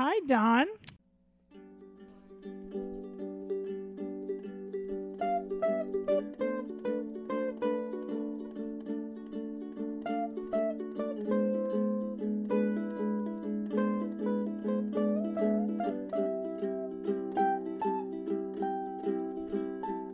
[0.00, 0.64] Hi, Don.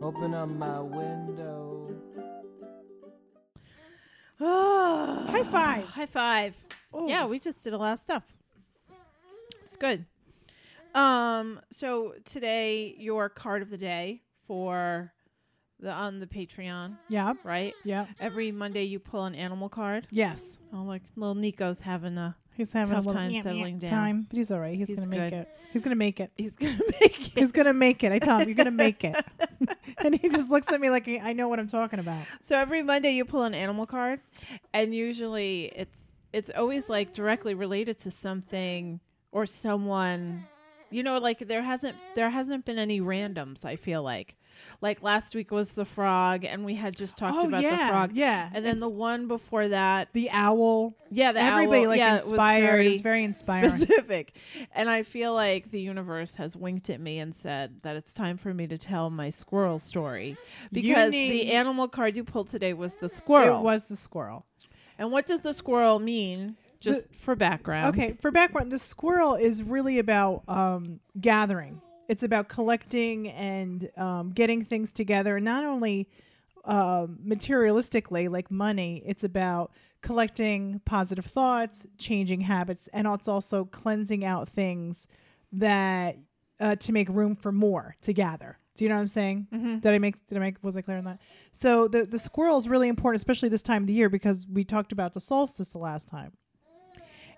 [0.01, 1.91] Open up my window.
[4.41, 5.27] Ah.
[5.29, 5.83] High five.
[5.83, 6.57] High five.
[6.91, 7.07] Oh.
[7.07, 8.23] Yeah, we just did a lot of stuff.
[9.75, 10.05] Good.
[10.93, 15.11] Um, so today your card of the day for
[15.79, 17.33] the on the Patreon, Yeah.
[17.43, 17.73] right?
[17.83, 18.05] Yeah.
[18.19, 20.07] Every Monday you pull an animal card.
[20.09, 20.59] Yes.
[20.73, 23.89] Oh, like little Nico's having a He's having Tough a little time settling down.
[23.89, 24.77] time, but he's all right.
[24.77, 25.33] He's, He's gonna make good.
[25.39, 25.49] it.
[25.73, 26.31] He's gonna make it.
[26.37, 27.37] he's gonna make it.
[27.37, 28.13] He's gonna make it.
[28.13, 29.25] I tell him, you're gonna make it.
[29.97, 32.23] and he just looks at me like I know what I'm talking about.
[32.41, 34.21] So every Monday you pull an animal card,
[34.73, 39.01] and usually it's it's always like directly related to something
[39.35, 40.45] or someone.
[40.89, 43.65] You know, like there hasn't there hasn't been any randoms.
[43.65, 44.37] I feel like,
[44.81, 47.91] like last week was the frog, and we had just talked oh about yeah, the
[47.91, 48.49] frog, yeah.
[48.53, 50.95] and then the one before that, the owl.
[51.11, 52.85] yeah, the Everybody owl, like yeah, inspired.
[52.85, 53.71] It was very, very inspiring.
[53.71, 54.35] specific,
[54.73, 58.37] and I feel like the universe has winked at me and said that it's time
[58.37, 60.37] for me to tell my squirrel story
[60.71, 63.59] because need- the animal card you pulled today was the squirrel.
[63.59, 64.45] It was the squirrel.
[64.97, 66.55] And what does the squirrel mean?
[66.85, 67.95] Just for background.
[67.95, 71.81] Okay, for background, the squirrel is really about um, gathering.
[72.07, 75.39] It's about collecting and um, getting things together.
[75.39, 76.07] Not only
[76.63, 84.23] um, materialistically, like money, it's about collecting positive thoughts, changing habits, and it's also cleansing
[84.23, 85.07] out things
[85.51, 86.17] that
[86.59, 88.59] uh, to make room for more to gather.
[88.75, 89.47] Do you know what I'm saying?
[89.53, 89.79] Mm-hmm.
[89.79, 90.27] Did I make?
[90.27, 90.55] Did I make?
[90.61, 91.19] Was I clear on that?
[91.51, 94.63] So the the squirrel is really important, especially this time of the year, because we
[94.63, 96.33] talked about the solstice the last time.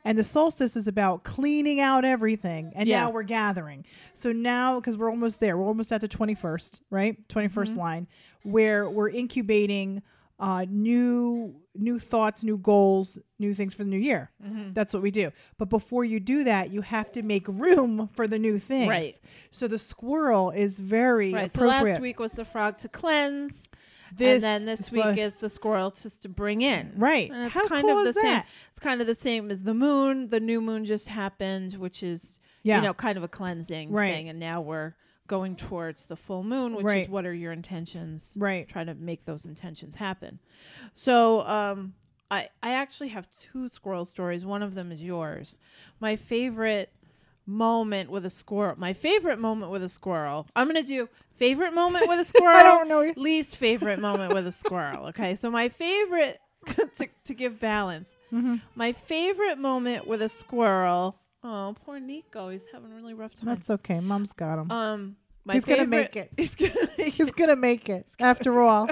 [0.08, 3.03] And the solstice is about cleaning out everything, and Yeah.
[3.03, 3.83] now we're gathering.
[4.13, 7.16] So now, because we're almost there, we're almost at the twenty first, right?
[7.27, 7.80] 21st Mm-hmm.
[7.80, 8.08] line,
[8.44, 10.02] where we're incubating
[10.40, 14.31] uh, new new thoughts, new goals, new things for the new year.
[14.44, 14.72] Mm-hmm.
[14.72, 15.31] That's what we do.
[15.57, 18.88] But before you do that, you have to make room for the new things.
[18.88, 19.19] Right.
[19.51, 21.51] So the squirrel is very Right.
[21.51, 23.66] So last week was the frog to cleanse.
[24.16, 26.94] This and then this is week is the squirrel just to bring in.
[26.95, 27.29] Right.
[27.31, 28.23] And it's How kind cool of the is same.
[28.25, 28.47] that?
[28.72, 30.29] It's kind of the same as the moon.
[30.29, 32.78] The new moon just happened, which is Yeah.
[32.78, 34.13] you know kind of a cleansing Right.
[34.13, 34.29] thing.
[34.29, 34.94] And now we're
[35.28, 37.03] going towards the full moon, which Right.
[37.03, 38.35] is what are your intentions?
[38.40, 38.68] Right.
[38.68, 40.39] Trying to make those intentions happen.
[40.94, 41.94] So um
[42.29, 44.45] I I actually have two squirrel stories.
[44.45, 45.59] One of them is yours.
[46.00, 46.91] My favorite
[47.47, 48.75] moment with a squirrel.
[48.78, 50.46] My favorite moment with a squirrel.
[50.56, 52.56] I'm gonna do favorite moment with a squirrel.
[52.58, 53.13] I don't know.
[53.16, 55.08] Least favorite moment with a squirrel.
[55.08, 56.38] Okay, so my favorite
[56.68, 58.16] to to give balance.
[58.31, 58.62] Mhm.
[58.75, 61.18] My favorite moment with a squirrel.
[61.44, 62.50] Oh, poor Nico.
[62.50, 63.46] He's having a really rough time.
[63.47, 64.00] That's okay.
[64.02, 64.69] Mom's got him.
[64.72, 65.16] um,
[65.46, 66.30] my He's gonna make it.
[66.38, 67.36] He's gonna make He's it.
[67.38, 68.13] gonna make it.
[68.19, 68.90] After all,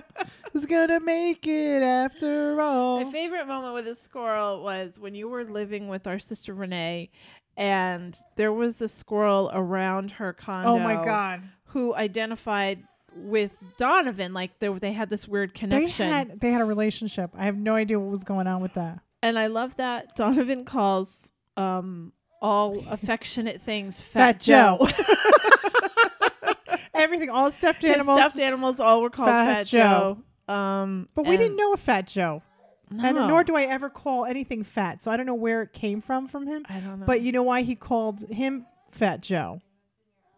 [0.54, 1.84] he's gonna make it.
[1.84, 6.18] After all, My favorite moment with a squirrel was when you were living with our
[6.20, 7.10] sister Renee,
[7.58, 10.70] and there was a squirrel around her condo.
[10.70, 12.84] oh my god, Who identified
[13.16, 14.34] with Donovan?
[14.34, 16.08] Like they they had this weird they connection.
[16.10, 17.32] had they had a relationship.
[17.36, 19.00] I have no idea what was going on with that.
[19.24, 22.12] and I love that Donovan calls um
[22.42, 24.88] all affectionate things Fat Fat, Joe.
[26.94, 28.18] Everything, all stuffed His animals.
[28.20, 30.18] stuffed animals all were called Fat Fat, Joe.
[30.48, 30.54] Joe.
[30.54, 32.42] Um, but we didn't know a Fat Joe,
[32.90, 35.02] and nor do I ever call anything fat.
[35.02, 36.66] So I don't know where it came from from him.
[36.70, 37.06] I don't know.
[37.06, 39.62] But you know why he called him Fat Joe?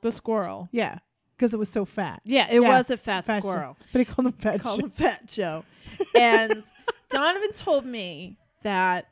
[0.02, 0.70] the squirrel.
[0.72, 1.00] Yeah,
[1.36, 2.22] because it was so fat.
[2.24, 3.50] Yeah, it Yeah, was a fat, Fat Joe.
[3.50, 3.78] squirrel.
[3.92, 4.86] But he called him Fat called Joe.
[4.86, 5.64] him Fat Joe.
[6.16, 6.64] And
[7.10, 9.08] Donovan told me that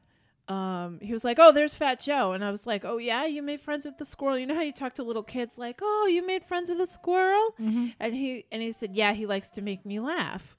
[0.47, 3.41] um, he was like, "Oh, there's Fat Joe," and I was like, "Oh yeah, you
[3.41, 4.37] made friends with the squirrel.
[4.37, 6.85] You know how you talk to little kids like, oh, you made friends with a
[6.85, 7.95] squirrel?" Mhm.
[7.99, 10.55] And he and he said, "Yeah, he likes to make me laugh."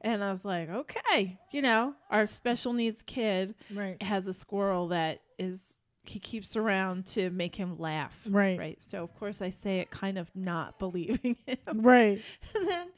[0.00, 4.00] And I was like, "Okay, you know, our special needs kid Right.
[4.02, 8.18] has a squirrel that is." He keeps around to make him laugh.
[8.26, 8.58] Right.
[8.58, 8.80] Right.
[8.80, 11.58] So, of course, I say it kind of not believing him.
[11.74, 12.18] Right.
[12.54, 12.88] And then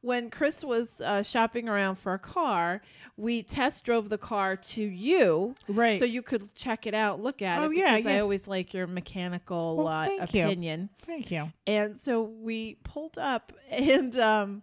[0.00, 2.82] when Chris was uh, shopping around for a car,
[3.16, 5.96] we test drove the car to you Right.
[6.00, 7.76] so you could check it out, look at Oh, it.
[7.76, 10.44] yeah, because I always like your mechanical Well, uh, thank you.
[10.44, 10.88] opinion.
[11.02, 11.52] Thank you.
[11.68, 14.62] And so we pulled up, and um,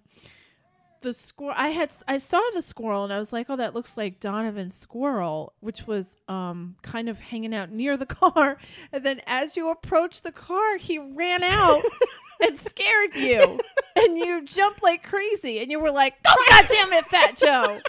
[1.03, 1.53] the squirrel.
[1.55, 4.75] I had I saw the squirrel, and I was like, "Oh, that looks like Donovan's
[4.75, 8.57] squirrel," which was um kind of hanging out near the car.
[8.91, 11.83] And then as you approached the car, he ran out
[12.41, 13.59] and scared you,
[13.95, 17.79] and you jumped like crazy, and you were like, "Oh, God damn it, Fat Joe!"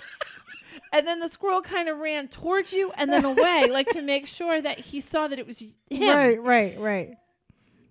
[0.93, 4.27] and then the squirrel kind of ran towards you and then away, like to make
[4.27, 6.17] sure that he saw that it was him.
[6.17, 7.17] Right, right, right.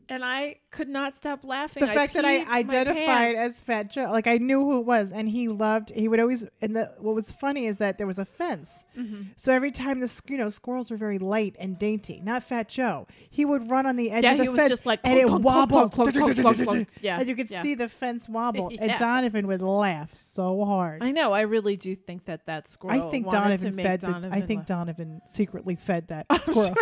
[0.09, 1.85] And I could not stop laughing.
[1.85, 5.29] The fact that I identified as Fat Joe, like I knew who it was, and
[5.29, 5.89] he loved.
[5.91, 6.45] He would always.
[6.61, 9.21] And the what was funny is that there was a fence, Mm-hmm.
[9.35, 13.07] so every time the you know squirrels are very light and dainty, not Fat Joe.
[13.29, 15.17] He would run on the edge Yeah, of the he was fence, just like and
[15.17, 15.93] it wobbled.
[17.01, 17.61] Yeah, and you could yeah.
[17.61, 18.71] see the fence wobble.
[18.79, 21.01] And Donovan would laugh so hard.
[21.03, 21.31] I know.
[21.31, 23.07] I really do think that that squirrel.
[23.07, 24.01] I think Donovan fed.
[24.01, 24.67] The, Donovan I think laugh.
[24.67, 26.75] Donovan secretly fed that squirrel.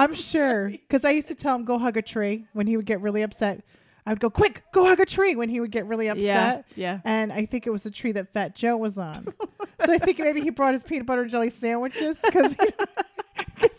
[0.00, 2.86] I'm sure because I used to tell him go hug a tree when he would
[2.86, 3.62] get really upset.
[4.06, 6.64] I would go quick, go hug a tree when he would get really upset.
[6.74, 7.00] Yeah, yeah.
[7.04, 9.26] And I think it was the tree that Fat Joe was on.
[9.84, 12.56] so I think maybe he brought his peanut butter and jelly sandwiches because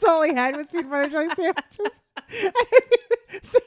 [0.07, 1.99] all he had was peanut butter and jelly sandwiches.
[2.43, 2.53] And
[3.43, 3.59] so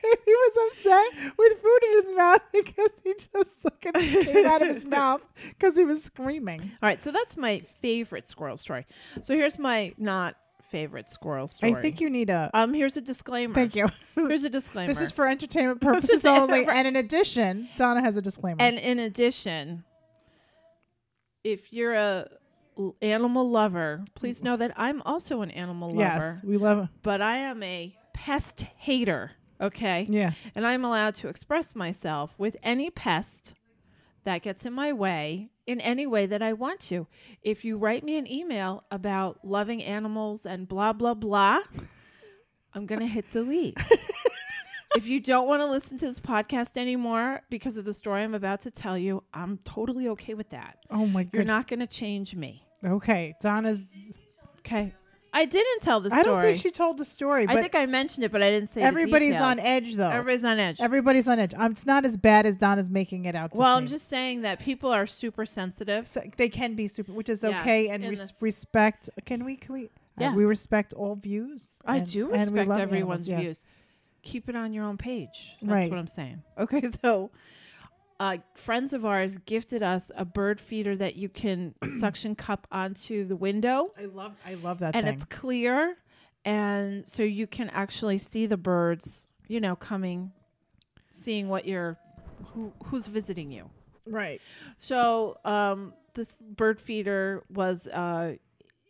[0.00, 4.62] he was upset with food in his mouth because he just like it came out
[4.62, 6.60] of his mouth because he was screaming.
[6.60, 8.86] All right, so that's my favorite squirrel story.
[9.22, 10.36] So here's my not
[10.70, 11.74] favorite squirrel story.
[11.74, 12.50] I think you need a.
[12.54, 13.54] Um, here's a disclaimer.
[13.54, 13.88] thank you.
[14.14, 14.92] Here's a disclaimer.
[14.92, 16.66] This is for entertainment purposes only.
[16.66, 18.56] And in addition, Donna has a disclaimer.
[18.60, 19.84] and in addition,
[21.44, 22.28] if you're a
[22.78, 25.98] l- animal lover, please know that I'm also an animal lover,
[26.34, 26.78] yes, we love.
[26.78, 26.88] Them.
[27.02, 29.32] But I am a pest hater.
[29.60, 30.06] Okay.
[30.08, 30.32] Yeah.
[30.54, 33.54] and I'm allowed to express myself with any pest
[34.28, 37.06] that gets in my way in any way that I want to.
[37.42, 41.60] If you write me an email about loving animals and blah, blah, blah,
[42.74, 43.78] I'm going to hit delete.
[44.96, 48.34] if you don't want to listen to this podcast anymore because of the story I'm
[48.34, 50.76] about to tell you, I'm totally okay with that.
[50.90, 51.32] Oh my god.
[51.32, 52.66] You're not going to change me.
[52.84, 53.82] Okay, Donna's.
[54.58, 54.92] Okay.
[55.32, 56.20] I didn't tell the story.
[56.20, 58.50] I don't think she told the story, but I think I mentioned it, but I
[58.50, 60.08] didn't say the everybody's on edge though.
[60.08, 60.80] Everybody's on edge.
[60.80, 61.52] Everybody's on edge.
[61.54, 63.52] Um, it's not as bad as Donna's making it out.
[63.52, 63.88] To Well, I'm seem.
[63.96, 66.06] just saying that people are super sensitive.
[66.06, 69.10] So they can be super, which is Yes, okay, and in res- this- respect.
[69.26, 69.56] Can we?
[69.56, 69.84] Can we?
[69.84, 69.88] uh,
[70.18, 70.34] Yes.
[70.36, 71.78] we respect all views.
[71.84, 73.40] I and- do and we respect love everyone's animals, yes.
[73.40, 73.64] views.
[74.22, 75.56] Keep it on your own page.
[75.62, 75.90] That's Right.
[75.90, 76.42] what I'm saying.
[76.58, 77.30] Okay, so
[78.20, 83.24] uh, friends of ours gifted us a bird feeder that you can suction cup onto
[83.24, 84.36] the window, I love.
[84.46, 85.14] I love that and thing.
[85.14, 85.96] it's clear,
[86.44, 89.26] and so you can actually see the birds.
[89.46, 90.32] You know, coming,
[91.10, 91.96] seeing what you're,
[92.52, 93.70] who who's visiting you.
[94.06, 94.40] right.
[94.78, 98.34] So um, this bird feeder was uh,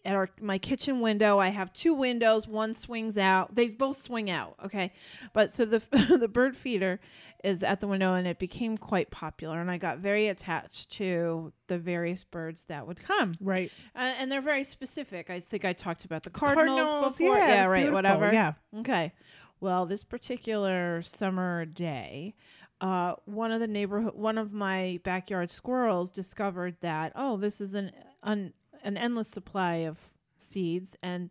[0.08, 1.38] at our my kitchen window.
[1.38, 2.49] I have two windows.
[2.49, 3.55] One swings out.
[3.55, 4.56] They both swing out.
[4.64, 4.93] Okay,
[5.32, 5.82] but so the
[6.19, 6.99] the bird feeder
[7.44, 9.60] is at the window, and it became quite popular.
[9.60, 13.70] And I got very attached to the various birds that would come, Right.
[13.94, 15.31] uh, and they're very specific.
[15.31, 17.37] I think I talked about the cardinals, Cardinals, before.
[17.37, 17.76] yeah, it's right.
[17.76, 18.32] beautiful, Whatever.
[18.32, 18.55] yeah.
[18.78, 19.12] Okay.
[19.60, 22.34] Well, this particular summer day,
[22.81, 27.75] uh, one of the neighborhood, one of my backyard squirrels discovered that oh, this is
[27.75, 28.52] an an,
[28.85, 29.99] an endless supply of
[30.37, 31.31] seeds, and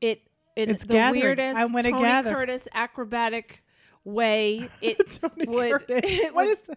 [0.00, 0.22] it
[0.56, 1.22] in It's the gathering.
[1.22, 2.32] weirdest I'm Tony gather.
[2.32, 3.64] Curtis acrobatic
[4.04, 6.76] way, it would it What would,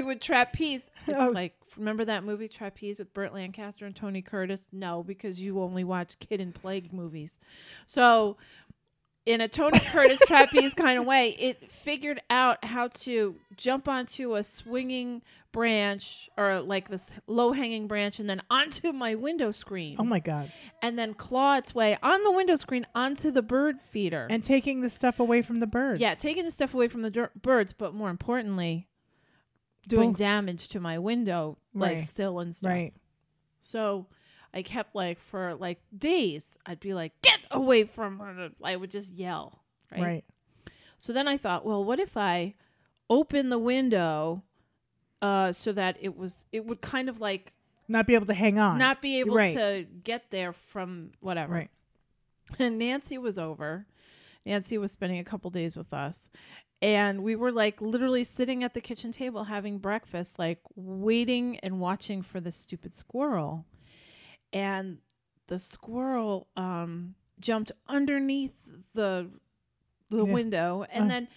[0.00, 0.90] it would trapeze.
[1.06, 1.30] It's Oh.
[1.30, 4.66] like remember that movie Trapeze with Burt Lancaster and Tony Curtis?
[4.72, 7.38] No, because you only watch kid and plague movies.
[7.86, 8.36] So
[9.26, 14.36] in a Tony Curtis trapeze kind of way, it figured out how to jump onto
[14.36, 15.20] a swinging
[15.52, 20.20] branch or like this low hanging branch and then onto my window screen Oh my
[20.20, 20.52] god!
[20.82, 24.26] and then claw its way on the window screen onto the bird feeder.
[24.30, 26.00] And taking the stuff away from the birds.
[26.00, 28.86] Yeah, taking the stuff away from the dir- birds, but more importantly,
[29.88, 30.18] doing Both.
[30.18, 32.00] damage to my window, like Right.
[32.02, 32.70] still and stuff.
[32.70, 32.92] Right.
[33.60, 34.06] So
[34.56, 38.90] I kept like for like days, I'd be like, "Get away from her!" I would
[38.90, 39.62] just yell.
[39.92, 40.02] Right.
[40.02, 40.24] Right.
[40.98, 42.54] So then I thought, well, what if I
[43.10, 44.42] open the window,
[45.22, 47.52] uh, so that it was it would kind of like
[47.86, 48.78] Not be able to hang on.
[48.78, 49.54] not be able Right.
[49.56, 51.52] to get there from whatever.
[51.54, 51.70] right.
[52.58, 53.86] And Nancy was over.
[54.46, 56.30] Nancy was spending a couple days with us.
[56.82, 61.80] And we were like literally sitting at the kitchen table having breakfast, like waiting and
[61.80, 63.64] watching for the stupid squirrel.
[64.52, 64.98] And
[65.48, 68.52] the squirrel um, jumped underneath
[68.94, 69.30] the
[70.08, 70.32] the Yeah.
[70.32, 71.08] window and Uh.
[71.08, 71.28] then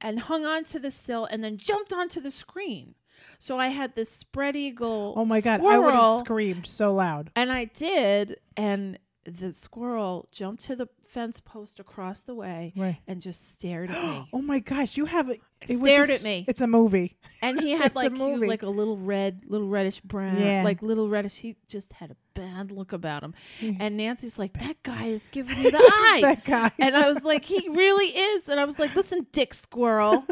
[0.00, 2.94] and hung onto the sill and then jumped onto the screen.
[3.38, 5.14] So I had this spread eagle.
[5.16, 5.60] Oh my god!
[5.64, 7.30] I would have screamed so loud.
[7.36, 12.98] and I did, and the squirrel jumped to the fence post across the way Right.
[13.06, 14.28] and just stared at me.
[14.32, 14.96] Oh my gosh!
[14.96, 16.44] You have a, it was Stared a at me.
[16.48, 17.16] It's a movie.
[17.40, 20.62] And he had like he was like a little red, little reddish brown, Yeah.
[20.64, 21.36] like little reddish.
[21.36, 23.32] He just had a bad look about him.
[23.80, 26.70] And Nancy's like, "That guy is giving me the eye." that guy.
[26.78, 30.24] and I was like, "He really is." And I was like, "Listen, Dick Squirrel,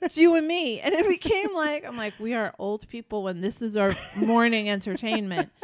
[0.00, 0.80] it's you and me.
[0.80, 4.70] And it became like, I'm like, we are old people and this is our morning
[4.70, 5.50] entertainment.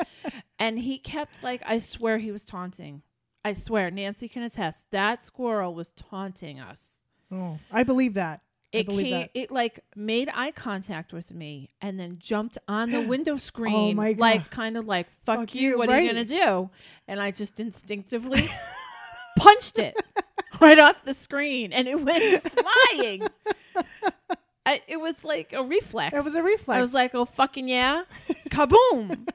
[0.61, 3.02] And he kept like, I swear he was taunting.
[3.45, 4.87] I swear, Nancy can attest.
[4.91, 7.01] That squirrel was taunting us.
[7.31, 8.41] Oh, I believe that.
[8.73, 9.31] I It believe came, that.
[9.35, 13.93] it like made eye contact with me and then jumped on the window screen, Oh
[13.93, 14.21] my God.
[14.21, 16.71] like kind of like "fuck, Fuck you, you," what are you gonna do?"
[17.07, 18.49] And I just instinctively
[19.39, 19.95] punched it
[20.61, 22.43] right off the screen, and it went
[22.97, 23.27] flying.
[24.67, 26.17] I, it was like a reflex.
[26.17, 26.77] It was a reflex.
[26.79, 28.05] I was like, "Oh fucking yeah,
[28.49, 29.29] kaboom!"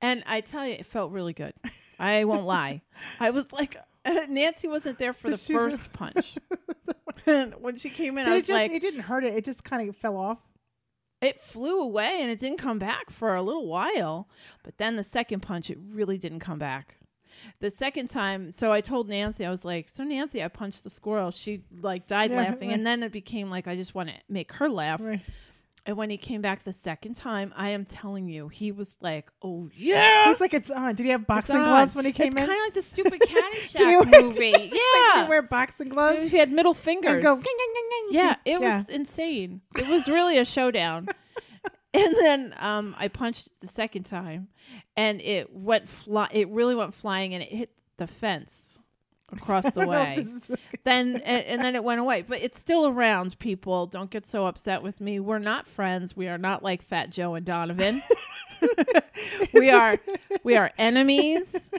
[0.00, 1.52] and I tell you, it felt really good.
[1.98, 2.82] I won't lie.
[3.20, 3.76] I was like,
[4.28, 6.36] Nancy wasn't there for the She- first punch.
[7.26, 9.34] and when she came in, Did I it was just, like, it didn't hurt it.
[9.34, 10.38] It just kind of fell off.
[11.20, 14.28] it flew away and it didn't come back for a little while.
[14.62, 16.98] But then the second punch, it really didn't come back.
[17.60, 20.88] The second time, so I told Nancy, I was like, "So Nancy, I punched the
[20.90, 22.76] squirrel." She like died Yeah, laughing, right.
[22.76, 25.00] and then it became like I just want to make her laugh.
[25.02, 25.20] Right.
[25.86, 29.30] And when he came back the second time, I am telling you, he was like,
[29.42, 30.94] "Oh yeah." He's like, it's on.
[30.94, 32.46] Did he have boxing gloves when he came it's in?
[32.46, 34.52] kind of like the stupid Did he Caddyshack wear- movie.
[34.52, 34.80] Did he
[35.14, 36.30] yeah, wear boxing gloves?
[36.30, 37.22] he had middle And fingers.
[37.22, 38.76] go, "Ging, ging, ging, ging." Yeah, it Yeah.
[38.78, 39.60] was insane.
[39.76, 41.06] It was really a showdown.
[41.94, 44.48] and then um, I punched the second time,
[44.96, 46.28] and it went fly.
[46.32, 48.78] It really went flying, and it hit the fence
[49.32, 50.56] across the don't know if way.
[50.84, 52.22] then and, and then it went away.
[52.22, 53.38] But it's still around.
[53.38, 55.20] People don't get so upset with me.
[55.20, 56.16] We're not friends.
[56.16, 58.02] We are not like Fat Joe and Donovan.
[59.54, 59.98] we are
[60.42, 61.70] we are enemies.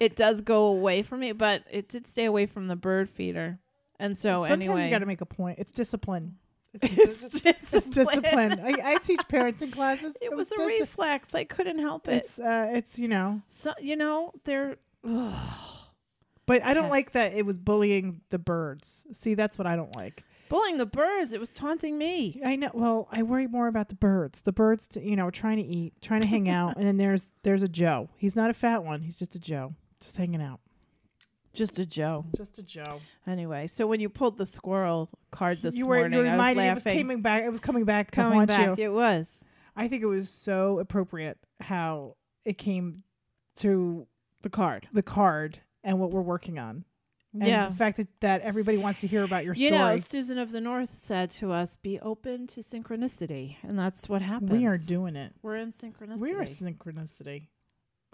[0.00, 3.58] It does go away from me, but it did stay away from the bird feeder.
[4.00, 5.60] And so Sometimes anyway, you got to make a point.
[5.60, 6.38] It's discipline.
[6.74, 8.22] It's It's, discipline.
[8.22, 8.60] discipline.
[8.60, 9.20] I, I teach
[9.62, 10.16] in classes.
[10.20, 11.34] It was a disci- reflex.
[11.34, 12.24] I couldn't help it.
[12.24, 14.76] It's uh, it's you know, So you know, they're
[16.46, 19.06] but I don't like that it was bullying the birds.
[19.12, 20.24] See, that's what I don't like.
[20.48, 21.32] bullying the birds.
[21.32, 22.40] It was taunting me.
[22.44, 22.70] I know.
[22.74, 24.42] Well, I worry more about the birds.
[24.42, 27.32] The birds, t- you know, trying to eat, trying to hang out, and then there's
[27.42, 28.08] there's a Joe.
[28.16, 29.02] He's not a fat one.
[29.02, 30.60] He's just a Joe, just hanging out.
[31.54, 32.24] Just a Joe.
[32.34, 33.00] Just a Joe.
[33.26, 36.56] Anyway, so when you pulled the squirrel card this you were morning, you I was
[36.56, 37.42] me it was coming back.
[37.44, 38.84] It was coming back to Coming haunt back, you.
[38.84, 39.44] it was.
[39.76, 43.02] I think it was so appropriate how it came
[43.56, 44.06] to
[44.42, 44.88] The card.
[44.94, 46.84] the card and what we're working on.
[47.34, 47.68] And yeah.
[47.68, 49.80] the fact that, that everybody wants to hear about your You story.
[49.80, 54.20] know, Susan of the North said to us, "Be open to synchronicity," and that's what
[54.20, 54.50] happens.
[54.50, 55.32] we are doing it.
[55.40, 56.20] We're in synchronicity.
[56.20, 57.46] We are in synchronicity.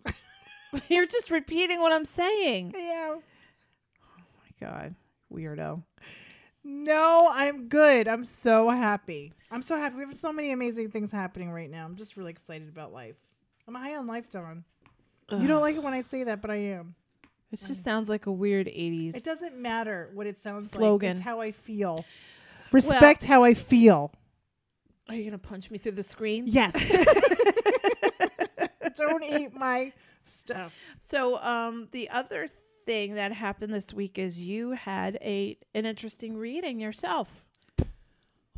[0.89, 2.75] You're just repeating what I'm saying.
[2.79, 3.17] Yeah.
[3.17, 4.23] Oh
[4.61, 4.95] my god,
[5.33, 5.83] weirdo.
[6.63, 8.07] No, I'm good.
[8.07, 9.33] I'm so happy.
[9.51, 9.97] I'm so happy.
[9.97, 11.85] We have so many amazing things happening right now.
[11.87, 13.17] I'm just really excited about life.
[13.67, 14.65] I'm high on life, Dawn.
[15.31, 16.95] You don't like it when I say that, but I am.
[17.51, 19.17] It just sounds like a weird '80s.
[19.17, 20.81] It doesn't matter what it sounds like.
[20.81, 21.17] Slogan.
[21.17, 22.05] It's how I feel.
[22.73, 24.13] Respect how I feel.
[25.09, 26.45] Are you gonna punch me through the screen?
[26.47, 26.75] Yes.
[28.97, 29.93] don't eat my
[30.25, 30.75] stuff.
[30.99, 32.49] So, um, the other
[32.85, 37.45] thing that happened this week is you had a an interesting reading yourself.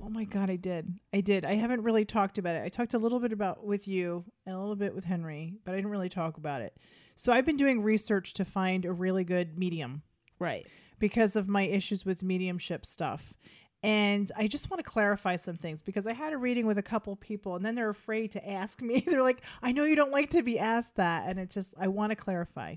[0.02, 0.98] Oh my god, I did.
[1.12, 1.44] I did.
[1.44, 2.62] I haven't really talked about it.
[2.64, 5.72] I talked a little bit about with you and a little bit with Henry, but
[5.72, 6.76] I didn't really talk about it.
[7.16, 10.02] So I've been doing research to find a really good medium
[10.38, 10.66] Right.
[10.98, 13.34] because of my issues with mediumship stuff.
[13.82, 16.82] And I just want to clarify some things because I had a reading with a
[16.82, 19.00] couple people and then they're afraid to ask me.
[19.06, 21.24] they're like, I know you don't like to be asked that.
[21.28, 22.76] And it just, I want to clarify.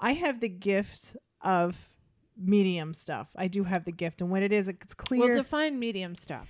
[0.00, 1.76] I have the gift of
[2.38, 3.28] medium stuff.
[3.36, 4.20] I do have the gift.
[4.20, 6.46] And when it is, it's clear Well, define medium stuff.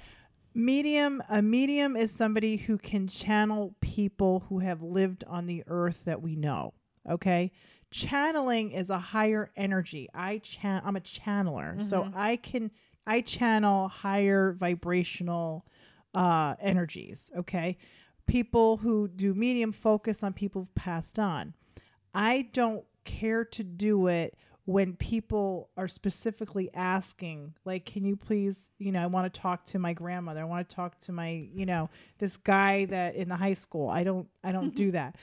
[0.54, 6.04] medium a medium is somebody who can channel people who have lived on the earth
[6.04, 6.72] that we know
[7.08, 7.52] okay
[7.90, 12.12] channeling is a higher energy i chan i'm a channeler so Mhm.
[12.16, 12.70] i can
[13.06, 15.64] i channel higher vibrational
[16.14, 17.76] uh energies okay
[18.26, 21.54] people who do medium focus on people who've passed on
[22.14, 24.34] i don't care to do it
[24.68, 29.64] when people are specifically asking like can you please you know i want to talk
[29.64, 33.30] to my grandmother i want to talk to my you know this guy that in
[33.30, 35.16] the high school i don't i don't do that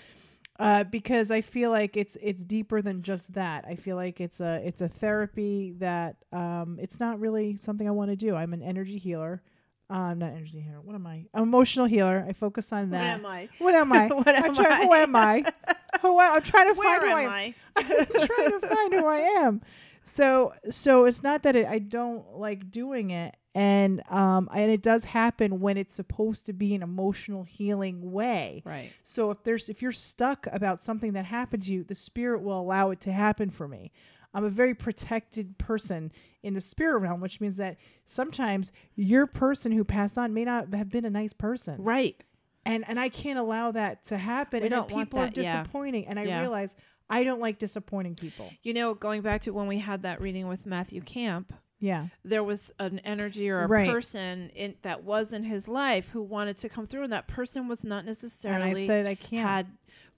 [0.58, 3.66] uh, because I feel like it's it's deeper than just that.
[3.68, 7.92] I feel like it's a it's a therapy that um, it's not really something I
[7.92, 8.38] want to do.
[8.38, 9.42] I'm an energy healer.
[9.90, 10.80] Uh, I'm not energy healer.
[10.82, 11.26] What am I?
[11.34, 12.26] I'm emotional healer.
[12.26, 13.26] I focus on that.
[13.26, 13.50] I?
[13.60, 14.08] What am I?
[14.14, 15.44] What am I'm am trying- Who am I?
[16.02, 17.30] Who I, I'm trying to Where find who am I am.
[17.30, 17.56] I?
[17.78, 19.62] I'm trying to find who I am.
[20.04, 24.82] So so it's not that it, I don't like doing it, and um and it
[24.84, 28.62] does happen when it's supposed to be an emotional healing way.
[28.66, 28.92] Right.
[29.04, 32.60] So if there's if you're stuck about something that happened to you, the spirit will
[32.60, 33.92] allow it to happen for me.
[34.34, 36.12] I'm a very protected person
[36.44, 40.74] in the spirit realm, which means that sometimes your person who passed on may not
[40.74, 41.78] have been a nice person.
[41.82, 42.22] Right.
[42.66, 44.62] And and I can't allow that to happen.
[44.62, 45.62] We and people are that, yeah.
[45.64, 46.08] disappointing.
[46.08, 46.40] And I Yeah.
[46.42, 46.76] realize
[47.10, 48.52] I don't like disappointing people.
[48.64, 52.08] You know, going back to when we had that reading with Matthew Camp, Yeah.
[52.24, 53.88] there was an energy or a Right.
[53.88, 57.68] person in that was in his life who wanted to come through and that person
[57.68, 59.48] was not And necessarily I said I can't.
[59.48, 59.68] had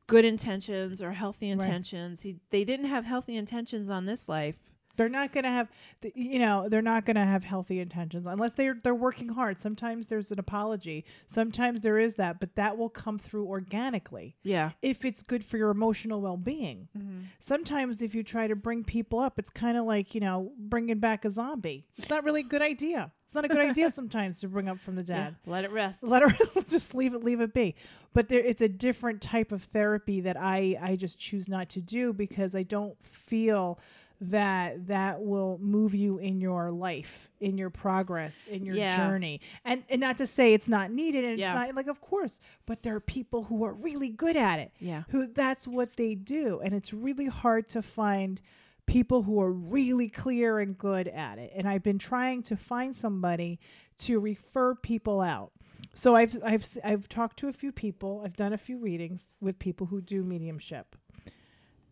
[0.08, 1.62] good intentions or healthy Right.
[1.62, 2.22] intentions.
[2.22, 4.56] He they didn't have healthy intentions on this life.
[4.98, 5.70] They're not going to have
[6.14, 9.60] you know they're not going to have healthy intentions unless they're they're working hard.
[9.60, 11.06] Sometimes there's an apology.
[11.26, 14.36] Sometimes there is that but that will come through organically.
[14.44, 14.72] Yeah.
[14.82, 16.88] if it's good for your emotional well-being.
[16.98, 17.20] Mm-hmm.
[17.40, 21.00] sometimes if you try to bring people up it's kind of like you know bringing
[21.00, 21.86] back a zombie.
[21.98, 23.12] It's not really a good idea.
[23.26, 25.36] It's not a good idea sometimes to bring up from the dead.
[25.46, 26.02] Let it rest.
[26.04, 27.76] let it just leave it leave it be.
[28.14, 31.82] But there it's a different type of therapy that i i just choose not to
[31.82, 33.80] do because i don't feel
[34.20, 38.98] that that will move you in your life in your progress in your Yeah.
[38.98, 41.52] journey and and not to say it's not needed and Yeah.
[41.52, 44.72] it's not like of course but there are people who are really good at it
[44.80, 45.04] yeah.
[45.10, 48.42] who that's what they do and it's really hard to find
[48.88, 52.96] people who are really clear and good at it and i've been trying to find
[52.96, 53.60] somebody
[54.00, 55.52] to refer people out
[55.94, 59.60] so i've i've I've talked to a few people i've done a few readings with
[59.60, 60.96] people who do mediumship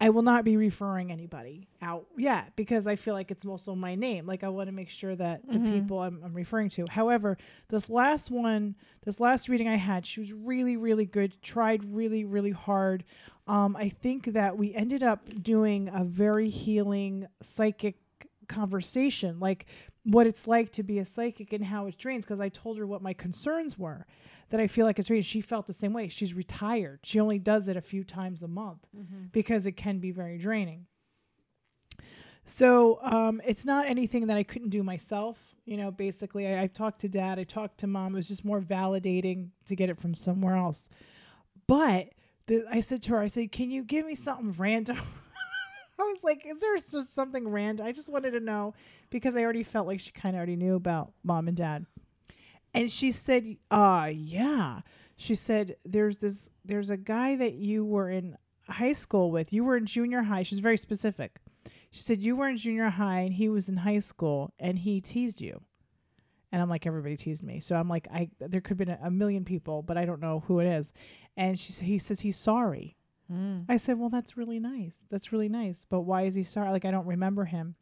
[0.02, 3.96] I will not be referring anybody out yet because I feel like it's also my
[3.96, 4.26] name.
[4.28, 5.72] Like I want to make sure that the Mhm.
[5.72, 6.86] people I'm, I'm referring to.
[6.90, 7.38] However,
[7.70, 8.76] this last one,
[9.06, 11.42] this last reading I had, she was really, really good.
[11.42, 13.06] Tried really, really hard.
[13.48, 17.96] Um, I think that we ended up doing a very healing psychic
[18.48, 19.66] conversation, like
[20.04, 22.24] what it's like to be a psychic and how it drains.
[22.26, 24.06] Because I told her what my concerns were,
[24.50, 25.24] that I feel like it's draining.
[25.24, 26.08] She felt the same way.
[26.08, 27.00] She's retired.
[27.04, 29.26] She only does it a few times a month Mm-hmm.
[29.32, 30.86] because it can be very draining.
[32.48, 35.40] So um, it's not anything that I couldn't do myself.
[35.66, 38.14] You know, basically, I, I talked to dad, I talked to mom.
[38.14, 40.90] It was just more validating to get it from somewhere else.
[41.66, 42.10] But
[42.46, 45.00] the, I said to her, I said, "Can you give me something random?"
[46.00, 48.74] I was like, "Is there just something random?" I just wanted to know
[49.10, 51.86] because I already felt like she kind of already knew about mom and dad.
[52.74, 54.82] And she said, "Uh, yeah."
[55.18, 56.50] She said, "There's this.
[56.66, 59.54] There's a guy that you were in high school with.
[59.54, 60.44] You were in junior high.
[60.44, 61.40] She's very specific.
[61.92, 65.00] She said you were in junior high and he was in high school and he
[65.00, 65.62] teased you.
[66.52, 67.60] And I'm like, everybody teased me.
[67.60, 70.22] So I'm like, I there could have been a, a million people, but I don't
[70.22, 70.94] know who it is.
[71.38, 72.96] And she he says he's sorry.
[73.32, 73.66] Mm.
[73.68, 75.04] I said, well, that's really nice.
[75.10, 75.86] That's really nice.
[75.90, 76.72] But why is he sorry?
[76.72, 77.76] Like, I don't remember him.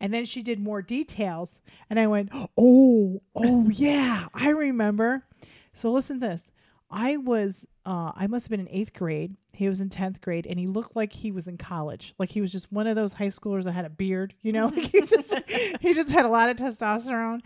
[0.00, 1.60] And then she did more details.
[1.88, 5.24] And I went, oh, oh, yeah, I remember.
[5.72, 6.52] So listen to this.
[6.90, 9.36] I was, uh, I must have been in eighth grade.
[9.52, 12.14] He was in 10th grade and he looked like he was in college.
[12.18, 14.66] Like he was just one of those high schoolers that had a beard, you know,
[14.74, 15.32] like he just,
[15.80, 17.40] he just had a lot of testosterone.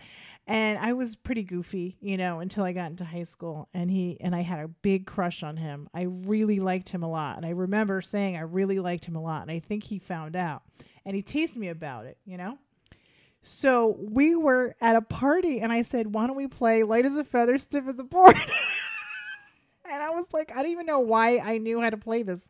[0.47, 3.67] And I was pretty goofy, you know, until I got into high school.
[3.73, 5.89] And he and I had a big crush on him.
[5.93, 7.37] I really liked him a lot.
[7.37, 9.41] And I remember saying I really liked him a lot.
[9.41, 10.61] And I think he found out.
[11.03, 12.59] And he teased me about it, you know?
[13.41, 17.15] So we were at a party and I said, Why don't we play light as
[17.15, 18.35] a feather, stiff as a board?
[19.91, 22.47] and I was like, I don't even know why I knew how to play this.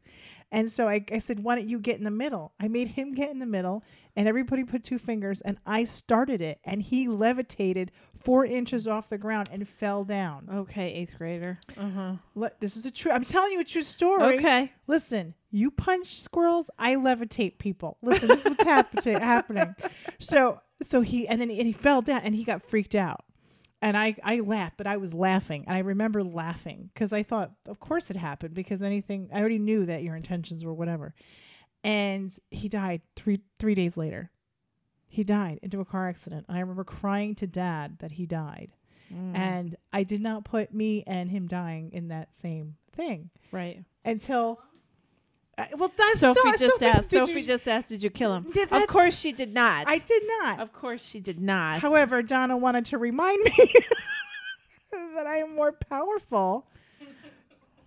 [0.56, 2.54] And so I, I said, Why don't you get in the middle?
[2.60, 3.84] I made him get in the middle
[4.16, 9.10] and everybody put two fingers and I started it and he levitated four inches off
[9.10, 10.48] the ground and fell down.
[10.52, 11.60] Okay, eighth grader.
[11.78, 12.14] Uh huh.
[12.36, 14.38] Le- this is a true I'm telling you a true story.
[14.38, 14.72] Okay.
[14.88, 17.98] Listen, you punch squirrels, I levitate people.
[18.02, 19.76] Listen, this is what's happen- happening.
[20.20, 23.25] So so he and then and he fell down and he got freaked out.
[23.86, 25.66] And I I laughed, but I was laughing.
[25.68, 29.60] And I remember laughing because I thought, of course it happened because anything I already
[29.60, 31.14] knew that your intentions were whatever.
[31.84, 34.32] And he died 3 3 days later.
[35.08, 36.48] He died into a car accident.
[36.48, 38.72] And I remember crying to dad that he died.
[39.14, 39.38] Mm.
[39.38, 43.84] And I did not put me and him dying in that same thing right.
[44.04, 44.62] until
[45.58, 47.10] uh, well that's Sophie not- just Sophie, asked.
[47.10, 49.88] Sophie you- just asked, "Did you kill him?" Yeah, of course she did not.
[49.88, 50.60] I did not.
[50.60, 51.80] Of course she did not.
[51.80, 53.52] However, Donna wanted to remind me
[54.92, 56.68] that I am more powerful.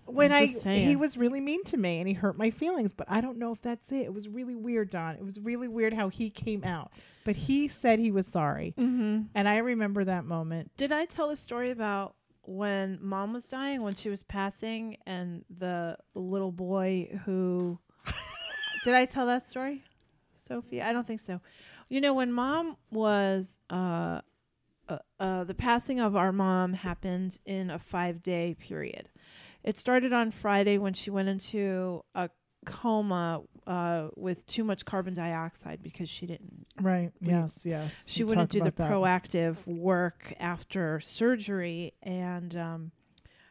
[0.06, 0.88] When I saying.
[0.88, 3.52] he was really mean to me and he hurt my feelings, but I don't know
[3.52, 4.04] if that's it.
[4.06, 5.16] It was really weird, Don.
[5.16, 6.90] It was really weird how he came out.
[7.24, 8.72] But he said he was sorry.
[8.78, 9.24] Mm-hmm.
[9.34, 10.70] And I remember that moment.
[10.78, 12.14] Did I tell the story about
[12.48, 17.78] when mom was dying, when she was passing, and the little boy who.
[18.84, 19.82] Did I tell that story,
[20.38, 20.80] Sophie?
[20.80, 21.40] I don't think so.
[21.88, 23.58] You know, when mom was.
[23.70, 24.22] Uh,
[24.88, 29.10] uh, uh, the passing of our mom happened in a five day period.
[29.62, 32.30] It started on Friday when she went into a
[32.64, 37.12] coma uh, with too much carbon dioxide because she didn't Right.
[37.20, 37.64] We- yes.
[37.66, 38.06] Yes.
[38.08, 38.90] she We wouldn't do the that.
[38.90, 42.90] proactive work after surgery and um,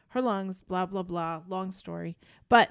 [0.09, 2.17] her lungs blah blah blah long story
[2.49, 2.69] but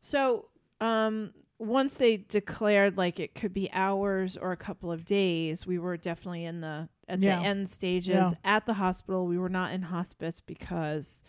[0.00, 0.46] so
[0.80, 5.78] um, once they declared like it could be hours or a couple of days we
[5.80, 7.40] were definitely in the at Yeah.
[7.40, 8.30] the end stages Yeah.
[8.44, 11.24] at the hospital we were not in hospice because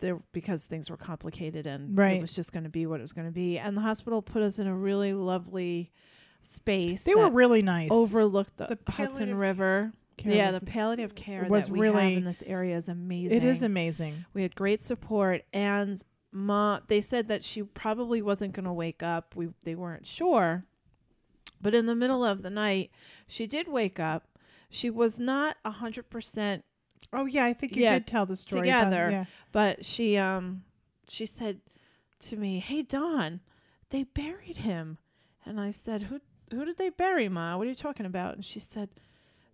[0.00, 2.16] there because things were complicated and Right.
[2.18, 4.22] it was just going to be what it was going to be and the hospital
[4.22, 5.90] put us in a really lovely
[6.42, 7.88] space They were really nice.
[7.90, 9.92] overlooked the, The Hudson River.
[10.22, 13.36] yeah, the palliative care was that we really- have in this area is amazing.
[13.36, 14.24] It is amazing.
[14.34, 16.02] we had great support, and
[16.32, 19.34] ma, they said that she probably wasn't going to wake up.
[19.36, 20.64] We they weren't sure,
[21.60, 22.90] but in the middle of the night,
[23.26, 24.28] she did wake up.
[24.68, 26.64] She was not a hundred percent
[27.12, 29.10] Oh yeah, I think you Yeah, did tell the story about- together.
[29.10, 29.24] yeah.
[29.52, 30.64] but she um
[31.08, 31.60] she said
[32.20, 33.40] to me, "Hey Don,
[33.90, 34.98] they buried him."
[35.46, 37.56] And I said, "Who who did they bury, Ma?
[37.56, 38.88] What are you talking about?" And she said,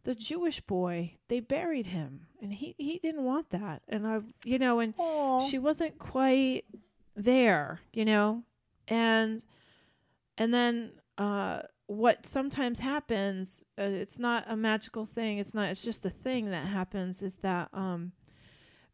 [0.05, 1.17] "The Jewish boy.
[1.29, 5.41] They buried him, and he he didn't want that." And I, you know, and Aw.
[5.41, 6.65] she wasn't quite
[7.17, 8.45] there, you know,
[8.89, 9.45] and
[10.39, 15.83] and then uh what sometimes happens uh, it's not a magical thing it's not it's
[15.83, 18.13] just a thing that happens is that um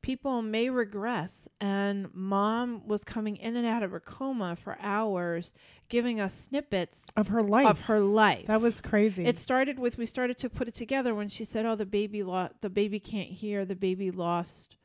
[0.01, 5.53] people may regress and mom was coming in and out of her coma for hours
[5.91, 7.67] giving us snippets of her life.
[7.67, 9.27] of her life that was crazy.
[9.27, 12.23] it started with we started to put it together when she said, "Oh, the baby
[12.23, 13.67] lo- the baby can't hear.
[13.67, 14.77] The baby lost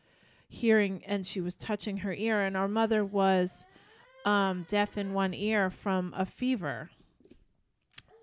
[0.49, 3.63] hearing," and she was touching her ear, and our mother was
[4.25, 6.89] um, deaf in one ear from a fever.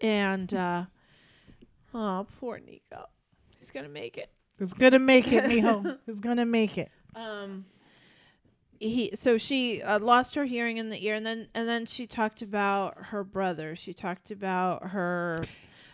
[0.00, 0.84] And uh,
[1.94, 3.06] oh, poor Nico,
[3.56, 4.30] he's gonna make it.
[4.58, 5.98] He's gonna make it, Mijo.
[6.06, 6.90] It's gonna make it.
[7.14, 7.64] Um,
[8.80, 12.06] he so she uh, lost her hearing in the ear, and then and then she
[12.06, 13.76] talked about her brother.
[13.76, 15.44] She talked about her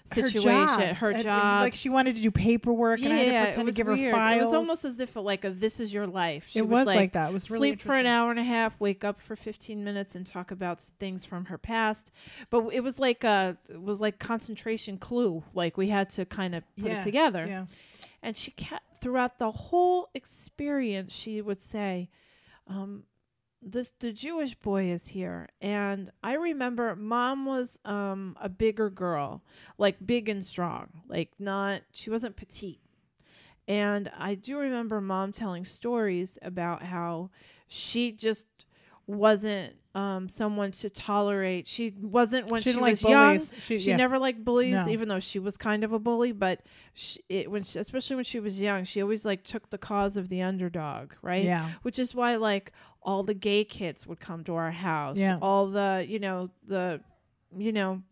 [0.07, 1.63] situation, her And- job.
[1.63, 4.13] Like she wanted to do paperwork, and I had to pretend to give her weird.
[4.13, 4.41] files.
[4.41, 6.47] It was almost as if like a this is your life.
[6.51, 7.31] She it would, was like, like, that.
[7.31, 10.15] It was really sleep for an hour and a half, wake up for 15 minutes
[10.15, 12.11] and talk about things from her past.
[12.51, 15.43] But it was like a it was like concentration clue.
[15.55, 17.47] Like we had to kind of put Yeah, it together.
[17.47, 17.67] Yeah.
[18.23, 22.09] And she kept throughout the whole experience she would say
[22.67, 23.05] um
[23.65, 29.43] this the Jewish boy is here and I remember mom was um a bigger girl
[29.79, 32.81] like big and strong like not she wasn't petite.
[33.67, 37.31] And I do remember mom telling stories about how
[37.67, 38.47] she just
[39.07, 43.41] wasn't um someone to tolerate she wasn't when she she, like was young.
[43.61, 43.97] She, she yeah.
[43.97, 44.93] never liked bullies, No.
[44.93, 46.33] even though she was kind of a bully.
[46.33, 46.63] But
[46.95, 50.17] she, it, when she, especially when she was young, she always like took the cause
[50.17, 51.45] of the underdog, right?
[51.45, 51.71] Yeah.
[51.83, 55.17] Which is why like all the gay kids would come to our house.
[55.17, 55.39] Yeah.
[55.41, 57.01] All the you know the
[57.57, 58.03] you know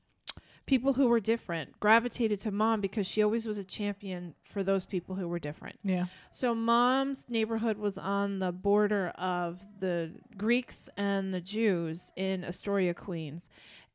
[0.66, 4.84] people who were different gravitated to mom because she always was a champion for those
[4.84, 5.78] people who were different.
[5.82, 6.06] Yeah.
[6.30, 12.94] So mom's neighborhood was on the border of the Greeks and the Jews in Astoria,
[12.94, 13.50] Queens.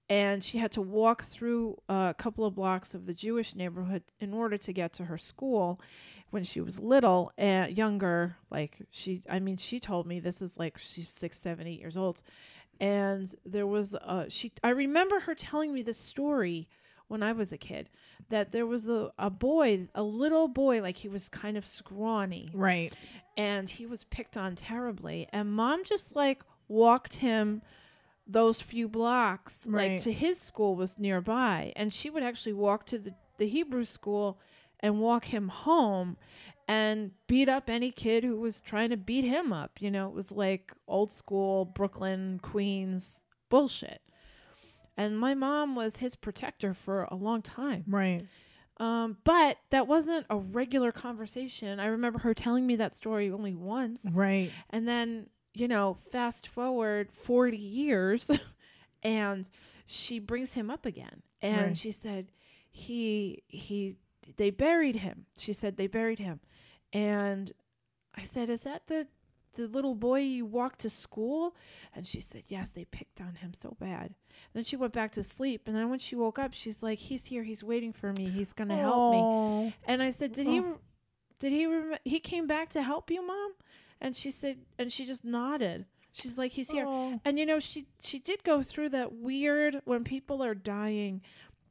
[0.10, 4.34] And she had to walk through a couple of blocks of the Jewish neighborhood in
[4.34, 5.82] order to get to her school
[6.30, 8.38] when she was little and younger.
[8.50, 11.98] Like she, I mean, she told me this is like she's six, seven, eight years
[11.98, 12.22] old.
[12.80, 16.68] And there was a, she, I remember her telling me the story
[17.08, 17.90] when I was a kid
[18.30, 22.50] that there was a, a boy, a little boy, like he was kind of scrawny
[22.54, 22.94] Right.
[23.38, 25.28] and he was picked on terribly.
[25.32, 27.62] And mom just like walked him
[28.28, 29.92] those few blocks, Right.
[29.94, 31.72] like to his school was nearby.
[31.78, 34.38] And she would actually walk to the, the Hebrew school
[34.82, 36.18] and walk him home
[36.68, 39.82] and beat up any kid who was trying to beat him up.
[39.82, 44.02] You know, it was like old school Brooklyn, Queens bullshit.
[44.98, 47.84] And my mom was his protector for a long time.
[47.88, 48.26] Right.
[48.80, 51.80] Um, but that wasn't a regular conversation.
[51.80, 54.06] I remember her telling me that story only once.
[54.14, 54.52] Right.
[54.70, 58.30] And then, you know, fast forward 40 years
[59.04, 59.50] and
[59.86, 61.22] she brings him up again.
[61.42, 61.78] And Right.
[61.78, 62.28] she said,
[62.72, 63.96] he, he,
[64.36, 65.26] they buried him.
[65.38, 66.40] She said, they buried him.
[66.98, 67.52] And
[68.16, 69.08] I said, is that the,
[69.54, 71.56] the little boy you walked to school?
[71.96, 74.16] And she said, yes, they picked on him so bad.
[74.54, 75.64] then she went back to sleep.
[75.68, 77.44] And then when she woke up, she's like, he's here.
[77.44, 78.30] He's waiting for me.
[78.30, 79.76] He's going to help me.
[79.88, 80.62] And I said, "Did he?
[81.40, 81.66] Did he?
[81.68, 83.54] Rem- he came back to help you, mom?"
[84.02, 85.86] And she said, and she just nodded.
[86.12, 87.20] She's like, "He's here." Oh.
[87.26, 91.22] And you know, she she did go through that weird when people are dying,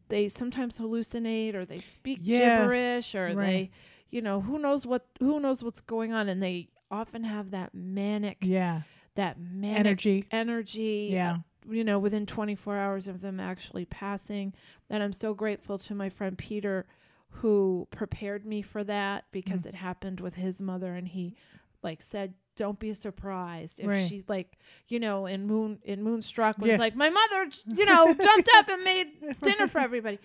[0.09, 2.61] they sometimes hallucinate or they speak Yeah.
[2.61, 3.37] gibberish or Right.
[3.37, 3.71] they,
[4.11, 7.75] you know, who knows what who knows what's going on, and they often have that
[7.75, 8.83] manic Yeah.
[9.17, 10.25] that manic Energy.
[10.31, 11.39] energy Yeah.
[11.69, 14.53] you know, within 24 hours of them actually passing.
[14.89, 16.87] And I'm so grateful to my friend Peter
[17.31, 19.67] who prepared me for that because Mm.
[19.71, 21.35] it happened with his mother and he
[21.83, 24.07] like said don't be surprised if Right.
[24.09, 24.57] she like
[24.89, 26.77] you know in moon in moonstruck was Yeah.
[26.79, 29.09] like my mother you know jumped up and made
[29.43, 30.19] dinner for everybody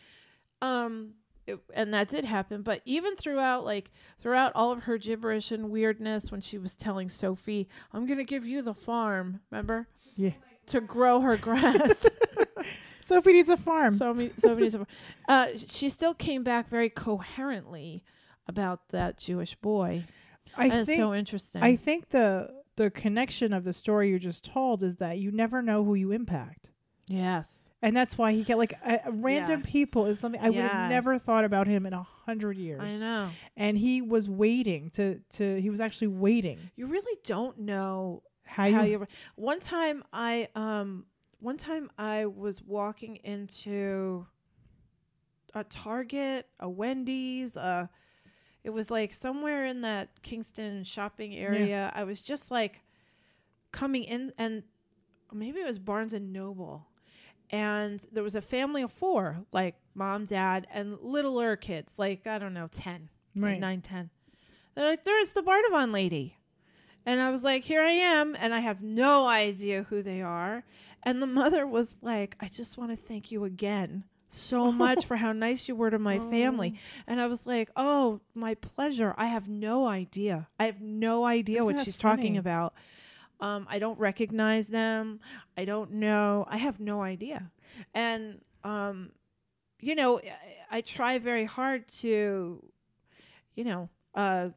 [0.61, 1.13] um
[1.47, 2.61] it, and that did happen.
[2.61, 7.09] But even throughout like throughout all of her gibberish and weirdness when she was telling
[7.09, 9.87] sophie i'm gonna give you the farm remember?
[10.15, 10.31] Yeah.
[10.67, 12.05] to grow her grass.
[13.01, 13.95] Sophie needs a farm.
[13.97, 14.71] so many so many
[15.27, 18.03] uh she still came back very coherently
[18.47, 20.05] about that jewish boy.
[20.55, 21.63] I and it's think so interesting.
[21.63, 25.61] I think the the connection of the story you just told is that you never
[25.61, 26.70] know who you impact.
[27.11, 29.71] Yes And that's why he get like a, a random Yes.
[29.71, 32.81] people is something I would have never thought about him in a hundred years.
[32.81, 36.59] i know And he was waiting to to he was actually waiting.
[36.75, 41.05] you really don't know How, how you, you one time i um
[41.39, 44.25] one time i was walking into
[45.53, 47.87] a target a wendy's uh
[48.63, 52.83] it was like somewhere in that kingston shopping area i was just like
[53.71, 54.63] coming in and
[55.33, 56.87] maybe it was barnes and noble
[57.51, 62.37] and there was a family of four like mom dad and littler kids like i
[62.39, 63.59] don't know 10 Right.
[63.59, 64.09] nine, ten.
[64.75, 66.37] They're like, there's the Bardavon lady.
[67.05, 68.35] And I was like, here I am.
[68.37, 70.63] And I have no idea who they are.
[71.03, 75.15] And the mother was like, I just want to thank you again so much for
[75.15, 76.73] how nice you were to my family.
[76.75, 77.03] Oh.
[77.07, 79.15] And I was like, oh, my pleasure.
[79.17, 80.47] I have no idea.
[80.59, 82.73] I have no idea Isn't what she's talking about.
[83.41, 85.19] Um, I don't recognize them.
[85.57, 86.45] I don't know.
[86.47, 87.51] I have no idea.
[87.93, 89.11] And, um,
[89.79, 92.63] you know, I, I try very hard to,
[93.55, 94.49] you know, uh,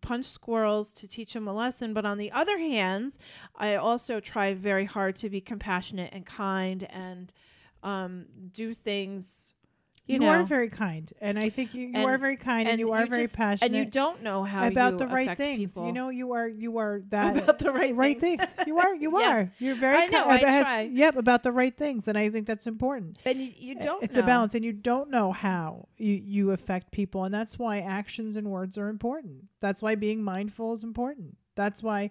[0.00, 1.94] punch squirrels to teach them a lesson.
[1.94, 3.16] But on the other hand,
[3.56, 7.32] I also try very hard to be compassionate and kind and
[7.82, 9.54] um, do things.
[10.08, 12.80] You, you know, are very kind, and I think you, you are very kind, and,
[12.80, 15.72] you are very just- passionate and you don't know how about you the right things.
[15.72, 15.86] People.
[15.86, 18.42] You know, you are you are that about the right, right things.
[18.42, 18.66] things.
[18.66, 19.30] You are you Yeah.
[19.32, 20.80] are you're very I know, ki- I it has- try.
[20.90, 23.18] Yep, about the right things, and I think that's important.
[23.26, 24.02] and you, you Uh, don't.
[24.02, 24.22] it's know.
[24.22, 28.36] a balance and you don't know how you, you affect people and that's why actions
[28.36, 32.08] and words are important that's why being mindful is important that's why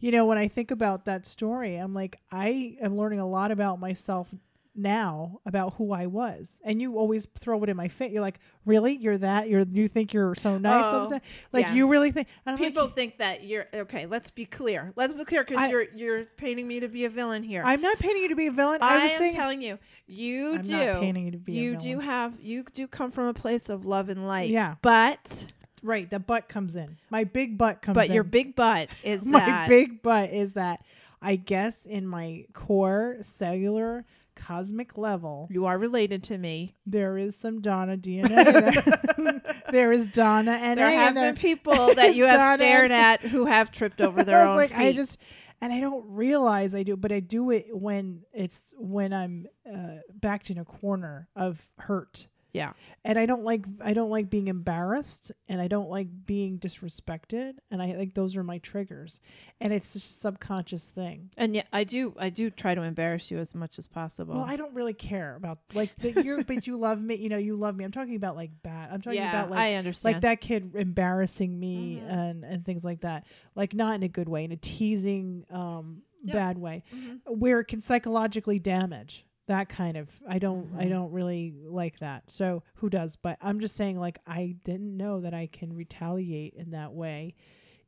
[0.00, 3.50] you know when i think about that story i'm like i am learning a lot
[3.50, 4.34] about myself
[4.78, 8.38] now about who i was and you always throw it in my face you're like
[8.64, 11.20] really you're that you're you think you're so nice Oh,
[11.52, 11.74] like yeah.
[11.74, 14.06] you really think I'm like, People think that you're okay.
[14.06, 14.92] Let's be clear.
[14.96, 17.62] Let's be clear because you're you're painting me to be a villain here.
[17.64, 19.78] i'm not painting you to be a villain i, I, was am saying telling you,
[20.06, 20.76] you I'm do.
[20.76, 23.68] not painting you to be a you do have you do come from a place
[23.68, 24.50] of love and light.
[24.50, 24.76] Yeah.
[24.82, 28.00] but right the butt comes in my big butt comes in.
[28.00, 30.84] but in your big butt is my big butt is that
[31.20, 34.04] I guess in my core cellular
[34.38, 36.74] cosmic level you are related to me.
[36.86, 38.28] there is some Donna DNA.
[39.16, 39.42] there.
[39.70, 43.46] there is Donna and There have been people that you have Donna stared at who
[43.46, 44.78] have tripped over their I own like feet.
[44.78, 45.18] I just
[45.60, 49.96] and I don't realize I do, but I do it when it's when I'm uh,
[50.14, 52.28] backed in a corner of hurt.
[52.52, 52.72] Yeah.
[53.04, 57.54] and I don't like I don't like being embarrassed and I don't like being disrespected
[57.70, 59.20] and I like those are my triggers
[59.60, 61.30] and it's just a subconscious thing.
[61.36, 64.34] And yeah, I do I do try to embarrass you as much as possible.
[64.34, 67.36] Well, I don't really care about like the, you're but you love me, you know,
[67.36, 67.84] you love me.
[67.84, 68.90] I'm talking about like bad.
[68.92, 70.14] I'm talking yeah, about like I understand.
[70.14, 72.10] like that kid embarrassing me Mhm.
[72.12, 73.24] and and things like that.
[73.54, 76.32] Like not in a good way, in a teasing um Yeah.
[76.34, 77.20] bad way Mhm.
[77.26, 80.90] where it can psychologically damage that kind of i don't i Mhm.
[80.90, 82.30] don't really like that.
[82.30, 83.16] So who does?
[83.16, 87.34] But i'm just saying like i didn't know that i can retaliate in that way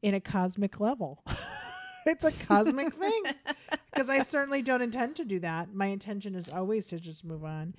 [0.02, 1.22] in a cosmic level.
[2.06, 3.22] It's a cosmic thing
[3.92, 5.74] because i certainly don't intend to do that.
[5.74, 7.74] My intention is always to just move on.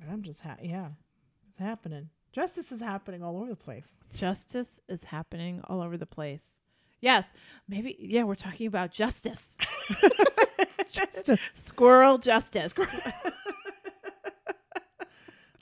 [0.00, 0.90] And i'm just ha- yeah
[1.50, 2.10] it's happening.
[2.32, 3.96] Justice is happening all over the place.
[4.12, 6.60] Justice is happening all over the place.
[7.00, 7.28] Yes,
[7.68, 9.56] maybe yeah, we're talking about justice.
[11.14, 11.40] Justice.
[11.54, 12.74] Squirrel justice.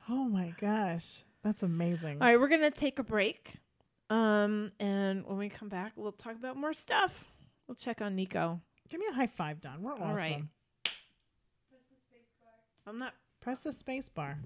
[0.09, 3.55] oh my gosh that's amazing All right, we're gonna take a break.
[4.11, 7.25] Um, and when we come back, we'll talk about more stuff.
[7.67, 8.61] We'll check on Nico.
[8.89, 10.45] give me a high five don we're All awesome right.
[12.87, 14.39] I'm not press the space bar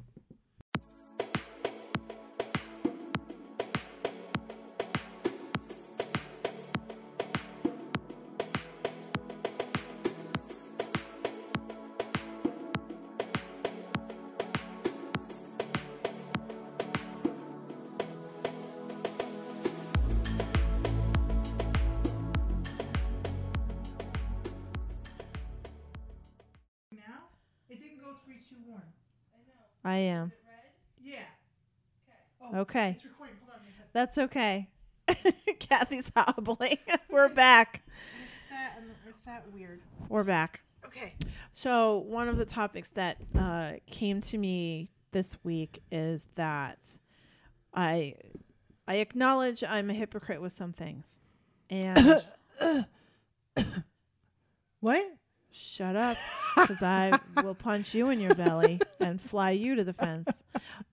[29.86, 30.32] I am.
[31.00, 31.20] Yeah.
[32.56, 32.90] Okay.
[32.96, 33.36] It's recording.
[33.46, 33.66] Hold on.
[33.68, 34.68] Is That's okay.
[35.60, 36.78] Kathy's hobbling.
[37.08, 37.82] We're back.
[37.86, 39.80] Is that, is that weird?
[40.08, 40.62] We're back.
[40.84, 41.14] Okay.
[41.52, 46.84] So, one of the topics that uh, came to me this week is that
[47.72, 48.14] I
[48.88, 51.20] I acknowledge I'm a hypocrite with some things.
[51.70, 52.24] And
[54.80, 55.04] What?
[55.56, 56.16] Shut up
[56.66, 60.44] cuz I will punch you in your belly and fly you to the fence.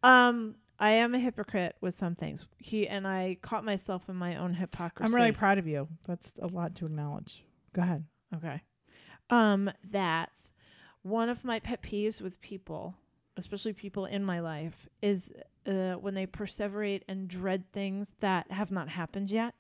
[0.02, 2.46] Um I am a hypocrite with some things.
[2.58, 5.06] He and I caught myself in my own hypocrisy.
[5.06, 5.88] I'm really proud of you.
[6.08, 7.44] That's a lot to acknowledge.
[7.74, 8.06] Go ahead.
[8.36, 8.62] Okay.
[9.30, 10.50] Um, that
[11.04, 12.96] one of my pet peeves with people,
[13.38, 15.32] especially people in my life, is
[15.66, 19.56] uh, when they perseverate and dread things that have not happened yet.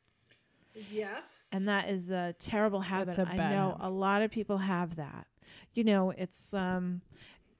[0.91, 1.49] Yes.
[1.51, 3.17] And that is a terrible habit.
[3.17, 3.77] A I know habit.
[3.81, 5.27] a lot of people have that.
[5.73, 7.01] You know, it's um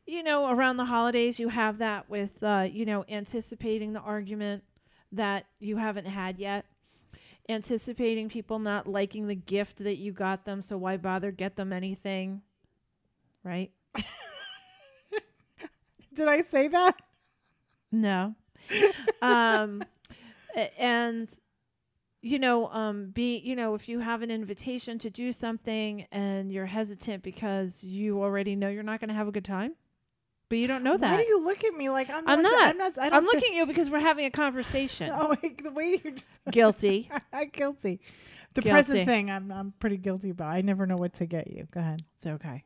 [0.05, 4.63] you know, around the holidays you have that with uh, you know, anticipating the argument
[5.11, 6.65] that you haven't had yet.
[7.49, 11.73] Anticipating people not liking the gift that you got them, so why bother get them
[11.73, 12.41] anything?
[13.43, 13.71] Right?
[16.13, 16.95] Did I say that?
[17.91, 18.35] No.
[19.21, 19.83] um
[20.77, 21.27] and
[22.25, 26.51] you know, um be you know, if you have an invitation to do something and
[26.51, 29.73] you're hesitant because you already know you're not going to have a good time,
[30.47, 31.11] but you don't know that.
[31.11, 32.23] Why do you look at me like I'm?
[32.27, 32.51] I'm not.
[32.51, 32.67] not.
[32.69, 32.97] I'm not.
[32.97, 35.11] I don't I'm say- looking at you because we're having a conversation.
[35.13, 37.09] Oh, wait, the way you're just Guilty.
[37.33, 37.99] I'm guilty.
[38.53, 38.71] The Guilty.
[38.73, 40.47] present thing, I'm I'm pretty guilty about.
[40.53, 41.67] I never know what to get you.
[41.71, 42.01] Go ahead.
[42.15, 42.63] It's okay.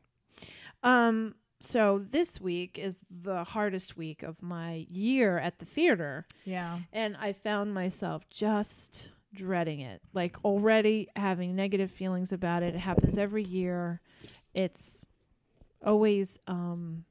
[0.84, 6.26] Um so this week is the hardest week of my year at the theater.
[6.44, 6.78] Yeah.
[6.92, 10.00] and I found myself just dreading it.
[10.12, 12.74] Like already having negative feelings about it.
[12.74, 14.00] It happens every year.
[14.54, 15.04] It's
[15.84, 17.04] always um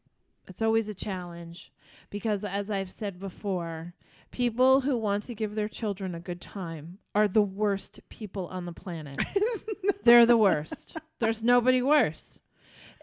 [0.48, 1.72] it's always a challenge
[2.10, 3.94] because as I've said before,
[4.32, 8.66] people who want to give their children a good time are the worst people on
[8.66, 9.22] the planet.
[10.04, 10.98] They're the worst.
[11.20, 12.40] There's nobody worse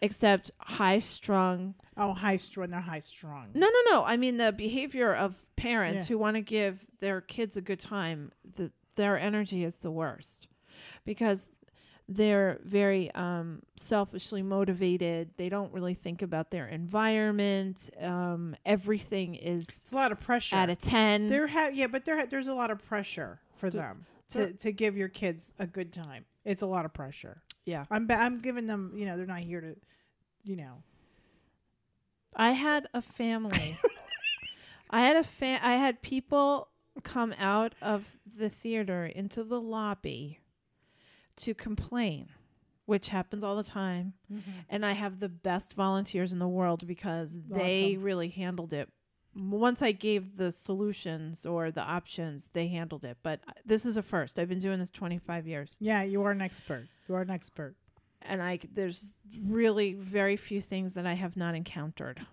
[0.02, 2.70] except high strung oh, high strung.
[2.70, 3.50] They're high strung.
[3.54, 4.04] no, no, no.
[4.04, 6.14] I mean the behavior of parents Yeah.
[6.14, 8.32] who want to give their kids a good time.
[8.56, 10.48] The, their energy is the worst
[11.04, 11.48] because
[12.08, 15.30] they're very um, selfishly motivated.
[15.38, 17.88] They don't really think about their environment.
[18.00, 20.56] Um, everything is It's a lot of pressure.
[20.56, 21.26] at a ten.
[21.28, 24.46] There have yeah, but there ha- there's a lot of pressure for The- them the-
[24.48, 26.26] to to give your kids a good time.
[26.44, 27.42] It's a lot of pressure.
[27.64, 28.92] yeah, I'm ba- I'm giving them.
[28.94, 29.74] You know, they're not here to,
[30.44, 30.82] you know.
[32.36, 33.78] I had a family.
[34.90, 36.68] I had a fa- I had people
[37.02, 40.38] come out of the theater into the lobby
[41.36, 42.28] to complain,
[42.86, 44.14] which happens all the time.
[44.32, 44.50] Mm-hmm.
[44.68, 48.88] And I have the best volunteers in the world because they really handled it.
[49.36, 53.16] Once I gave the solutions or the options, they handled it.
[53.24, 54.38] But uh, this is a first.
[54.38, 55.76] I've been doing this 25 years.
[55.80, 56.86] Yeah, you are an expert.
[57.08, 57.74] You are an expert.
[58.22, 62.24] and I there's really very few things that I have not encountered.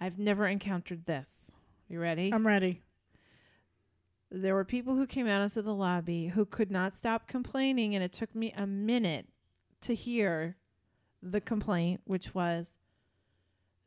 [0.00, 1.52] I've never encountered this.
[1.88, 2.32] You ready?
[2.32, 2.80] I'm ready.
[4.30, 8.04] There were people who came out into the lobby who could not stop complaining and
[8.04, 9.26] it took me a minute
[9.80, 10.56] to hear
[11.22, 12.76] the complaint which was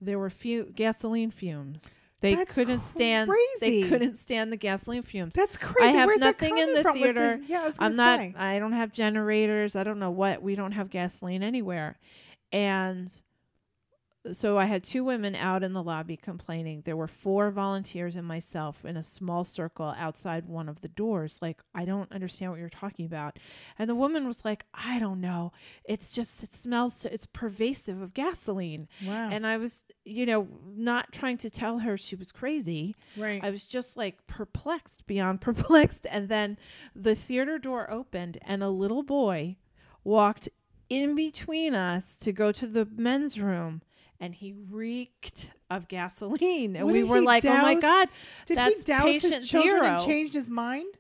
[0.02, 1.98] there were few gasoline fumes.
[2.20, 3.84] They That's couldn't stand crazy.
[3.84, 5.34] they couldn't stand the gasoline fumes.
[5.34, 5.90] That's crazy.
[5.90, 6.96] I have Where's nothing in the from?
[6.98, 7.40] Theater.
[7.48, 8.34] yeah, I was I'm not say.
[8.38, 9.76] I don't have generators.
[9.76, 10.42] I don't know what.
[10.42, 11.98] We don't have gasoline anywhere.
[12.54, 13.12] And
[14.32, 16.82] so I had two women out in the lobby complaining.
[16.86, 21.40] There were four volunteers and myself in a small circle outside one of the doors.
[21.42, 23.38] Like, I don't understand what you're talking about.
[23.78, 25.52] And the woman was like, I don't know.
[25.84, 28.88] It's just, it smells, it's pervasive of gasoline.
[29.06, 29.30] Wow.
[29.30, 32.96] And I was, you know, not trying to tell her she was crazy.
[33.18, 33.44] right.
[33.44, 36.08] I was just like perplexed beyond perplexed.
[36.10, 36.58] And then
[36.96, 39.58] the theater door opened and a little boy
[40.06, 40.48] walked
[40.90, 43.82] in between us to go to the men's room
[44.20, 46.76] and he reeked of gasoline.
[46.78, 47.76] And What we were like, oh my?
[47.76, 48.10] God,
[48.46, 49.94] did that's he douse patient his children zero.
[49.96, 50.94] and changed his mind?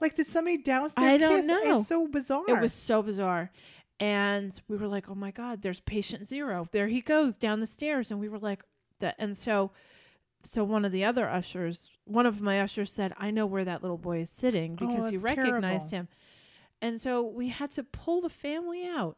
[0.00, 1.46] Like, did somebody douse their I don't kids?
[1.46, 1.78] know.
[1.78, 2.44] It's so bizarre.
[2.48, 3.50] It was so bizarre.
[3.98, 6.66] And we were like, oh my God, there's patient zero.
[6.70, 8.10] There he goes down the stairs.
[8.10, 8.62] And we were like,
[9.00, 9.14] that.
[9.18, 9.70] And so,
[10.44, 13.80] so one of the other ushers, one of my ushers said, I know where that
[13.82, 16.08] little boy is sitting Oh, because he recognized terrible.
[16.08, 16.08] him.
[16.82, 19.16] And so we had to pull the family out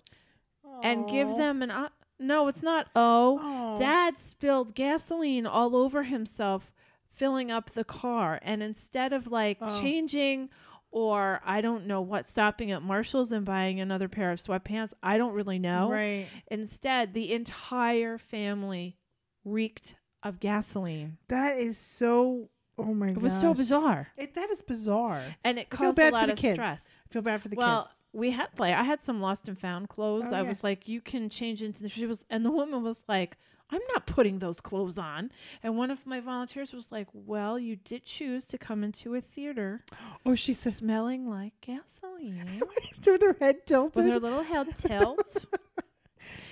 [0.85, 1.72] and give them an,
[2.19, 2.89] no, it's not.
[2.97, 6.73] Oh, oh, dad spilled gasoline all over himself
[7.14, 8.39] filling up the car.
[8.43, 9.81] And instead of like Oh.
[9.81, 10.51] changing
[10.91, 15.19] or I don't know what, stopping at Marshall's and buying another pair of sweatpants, I
[15.19, 15.91] don't really know.
[15.91, 16.27] Right.
[16.51, 18.97] Instead, the entire family
[19.45, 21.19] reeked of gasoline.
[21.29, 22.49] That is so.
[22.79, 23.16] Oh my god.
[23.16, 25.23] It was so bizarre, It, that is bizarre.
[25.43, 26.55] and it caused a lot of kids.
[26.55, 26.95] stress.
[27.05, 27.95] I feel bad for the well, kids.
[28.13, 30.33] We had like I had some lost and found clothes.
[30.33, 30.49] Oh, I yeah.
[30.49, 31.89] was like, you can change into the.
[31.89, 33.37] She was, and the woman was like,
[33.71, 35.31] I'm not putting those clothes on.
[35.63, 39.21] And one of my volunteers was like, Well, you did choose to come into a
[39.21, 39.85] theater
[40.25, 42.63] Oh, she says smelling like gasoline
[43.07, 44.05] with her head tilted.
[44.05, 45.47] with her little head tilt.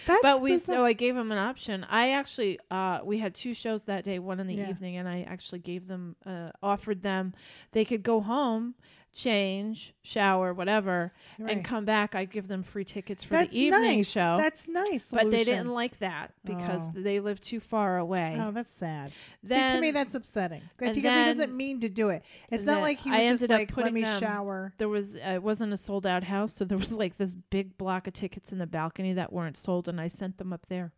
[0.06, 0.76] That's but we bizarre.
[0.76, 1.84] so I gave them an option.
[1.90, 4.70] I actually uh we had two shows that day, one in the Yeah.
[4.70, 7.32] evening, and I actually gave them uh offered them
[7.72, 8.74] they could go home,
[9.16, 11.50] change, shower, whatever, Right.
[11.52, 12.14] and come back.
[12.14, 14.08] I'd give them free tickets for That's the evening nice.
[14.10, 14.36] show.
[14.38, 15.10] That's nice.
[15.10, 16.92] but they didn't like that because Oh.
[16.94, 18.38] they live too far away.
[18.40, 19.12] Oh, that's sad.
[19.42, 20.62] Then See, to me, that's upsetting.
[20.76, 22.24] Because he doesn't mean to do it.
[22.50, 24.74] It's not like he I was just up like, let putting me them- shower.
[24.78, 27.76] there was uh, it wasn't a sold out house, so there was like this big
[27.78, 30.92] block of tickets in the balcony that weren't sold, and I sent them up there.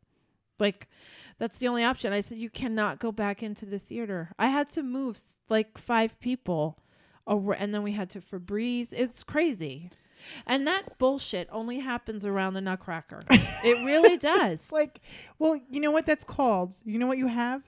[0.58, 0.88] Like,
[1.38, 2.12] that's the only option.
[2.12, 4.32] I said you cannot go back into the theater.
[4.40, 5.16] I had to move
[5.48, 6.80] like five people,
[7.28, 8.92] and then we had to Febreze.
[8.92, 9.90] It's crazy,
[10.46, 13.20] and that bullshit only happens around the Nutcracker.
[13.30, 14.72] it really does.
[14.72, 15.00] Like,
[15.38, 16.76] well, you know what that's called?
[16.84, 17.62] You know what you have?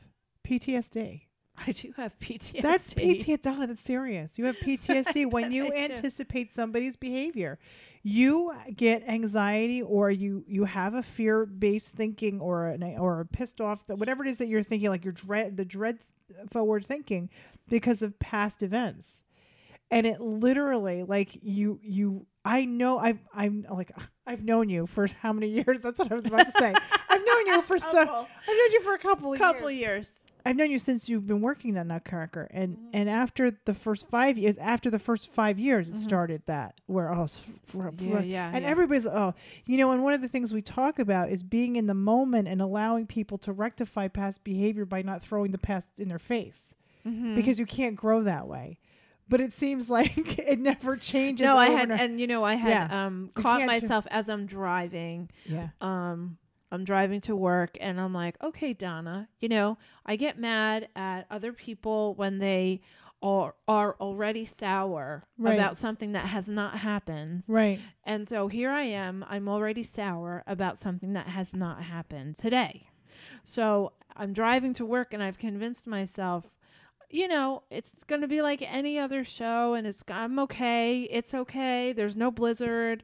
[0.46, 1.22] PTSD.
[1.66, 2.62] I do have PTSD.
[2.62, 3.42] That's PTSD.
[3.42, 4.38] Donna, that's serious.
[4.38, 5.74] You have PTSD when you I do.
[5.92, 7.58] anticipate somebody's behavior.
[8.02, 13.26] You get anxiety, or you you have a fear based thinking, or an or a
[13.26, 15.98] pissed off that whatever it is that you're thinking, like your dread, the dread
[16.50, 17.28] forward thinking,
[17.68, 19.22] because of past events,
[19.90, 22.26] and it literally like you you.
[22.44, 23.92] I know I've I'm like
[24.26, 25.80] I've known you for how many years?
[25.80, 26.74] That's what I was about to say.
[27.08, 29.80] I've known you for so I've known you for a couple of couple years.
[29.80, 30.24] years.
[30.46, 32.90] I've known you since you've been working at Nutcracker, and Mhm.
[32.94, 35.98] and after the first five years, after the first five years, it Mhm.
[35.98, 37.26] started that where oh,
[37.66, 38.70] for, for- Yeah, yeah, and yeah.
[38.70, 39.34] everybody's oh,
[39.66, 42.48] you know, and one of the things we talk about is being in the moment
[42.48, 46.74] and allowing people to rectify past behavior by not throwing the past in their face
[47.06, 47.34] Mhm.
[47.34, 48.78] because you can't grow that way.
[49.30, 51.44] But it seems like it never changes.
[51.44, 53.06] no, I had, and- and you know, I had Yeah.
[53.06, 55.30] um caught myself as I'm driving.
[55.46, 56.36] yeah, Um,
[56.72, 61.26] I'm driving to work, and I'm like, okay, Donna, you know, I get mad at
[61.30, 62.82] other people when they
[63.22, 65.54] are are already sour Right.
[65.54, 67.78] about something that has not happened, right.
[68.04, 69.24] and so here I am.
[69.28, 72.88] I'm already sour about something that has not happened today.
[73.44, 76.44] So I'm driving to work, and I've convinced myself.
[77.12, 81.02] You know, it's going to be like any other show, and it's I'm okay.
[81.02, 81.92] It's okay.
[81.92, 83.02] There's no blizzard.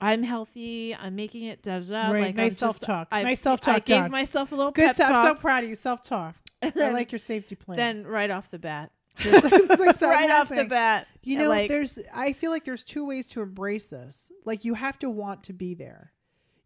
[0.00, 0.94] I'm healthy.
[0.94, 1.62] I'm making it.
[1.62, 2.10] Da, da, da.
[2.12, 3.08] Right, Like nice I'm self-talk.
[3.10, 4.10] Nice self-talk, I gave John.
[4.10, 4.86] myself a little Good.
[4.86, 5.10] pep stuff.
[5.10, 5.74] I'm so proud of you.
[5.74, 6.36] Self talk.
[6.62, 7.76] I like your safety plan.
[7.76, 8.90] then right off the bat,
[9.24, 11.98] like- it's like right off the bat, You know, like, there's.
[12.12, 14.30] I feel like there's two ways to embrace this.
[14.44, 16.12] Like you have to want to be there.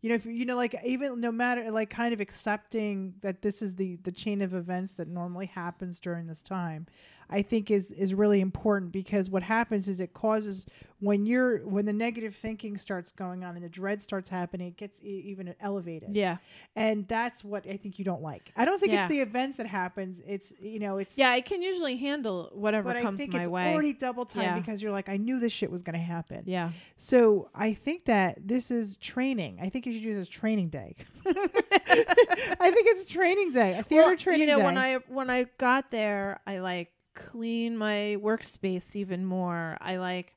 [0.01, 3.63] You know, if you know, like even no matter, like kind of accepting that this
[3.63, 6.87] is the the chain of events that normally happens during this time,
[7.31, 10.67] I think is is really important because what happens is it causes
[11.01, 14.77] when you're when the negative thinking starts going on and the dread starts happening, it
[14.77, 16.17] gets e- even elevated.
[16.17, 16.39] yeah,
[16.75, 18.51] and that's what I think you don't like.
[18.57, 19.05] I don't think Yeah.
[19.05, 20.21] it's the events that happens.
[20.27, 21.31] It's you know, it's yeah.
[21.31, 23.73] I can usually handle whatever but I comes think my it's way.
[23.73, 24.59] already double time Yeah.
[24.59, 26.43] because you're like, I knew this shit was going to happen.
[26.47, 29.59] yeah, So I think that this is training.
[29.63, 30.97] I think you should use as training day.
[31.27, 34.65] I think it's training day, a theater well, training you know, day.
[34.65, 39.77] when I when I got there, I like clean my workspace even more.
[39.81, 40.35] I like,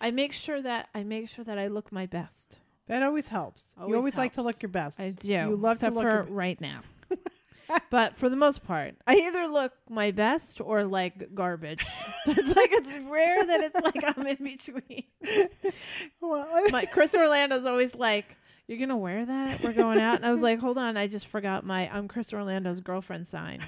[0.00, 2.60] I make sure that I make sure that I look my best.
[2.88, 3.74] that always helps.
[3.76, 5.00] you Always always like to look your best.
[5.00, 5.32] I do.
[5.32, 6.80] You love except to look for your right now.
[7.90, 11.84] but for the most part, I either look my best or like garbage.
[12.26, 15.04] it's like it's rare that it's like I'm in between.
[16.20, 18.36] well, My Chris Orlando's always like,
[18.68, 19.62] "You're gonna wear that?
[19.62, 22.32] We're going out." And I was like, "Hold on, I just forgot my I'm Chris
[22.32, 23.62] Orlando's girlfriend sign."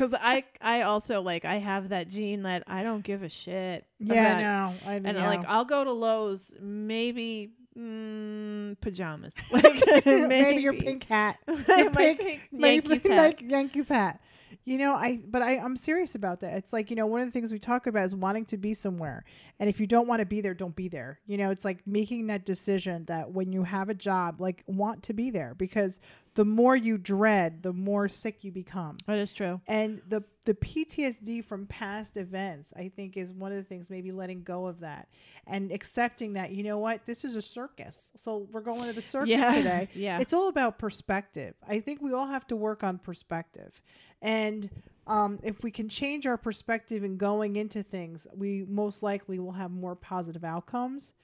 [0.00, 3.84] Cause I I also like I have that gene that I don't give a shit.
[3.98, 5.08] yeah, about- no, I know.
[5.10, 5.28] and yeah.
[5.28, 11.92] like I'll go to Lowe's, maybe mm, pajamas, like maybe, your pink hat, your my
[11.92, 13.18] pink, pink maybe Yankees hat.
[13.18, 14.22] like Yankees hat.
[14.64, 16.54] You know, I but I I'm serious about that.
[16.54, 18.72] It's like you know one of the things we talk about is wanting to be
[18.72, 19.24] somewhere,
[19.58, 21.20] and if you don't want to be there, don't be there.
[21.26, 25.02] You know, it's like making that decision that when you have a job, like want
[25.02, 26.00] to be there because
[26.34, 28.96] the more you dread, the more sick you become.
[29.06, 29.60] That is true.
[29.66, 33.90] And the the PTSD from past events, I think, is one of the things.
[33.90, 35.08] Maybe letting go of that
[35.46, 38.10] and accepting that you know what, this is a circus.
[38.16, 39.88] So we're going to the circus yeah, today.
[39.94, 40.18] yeah.
[40.18, 41.54] It's all about perspective.
[41.68, 43.82] I think we all have to work on perspective.
[44.22, 44.68] And
[45.06, 49.52] um, if we can change our perspective in going into things, we most likely will
[49.52, 51.14] have more positive outcomes.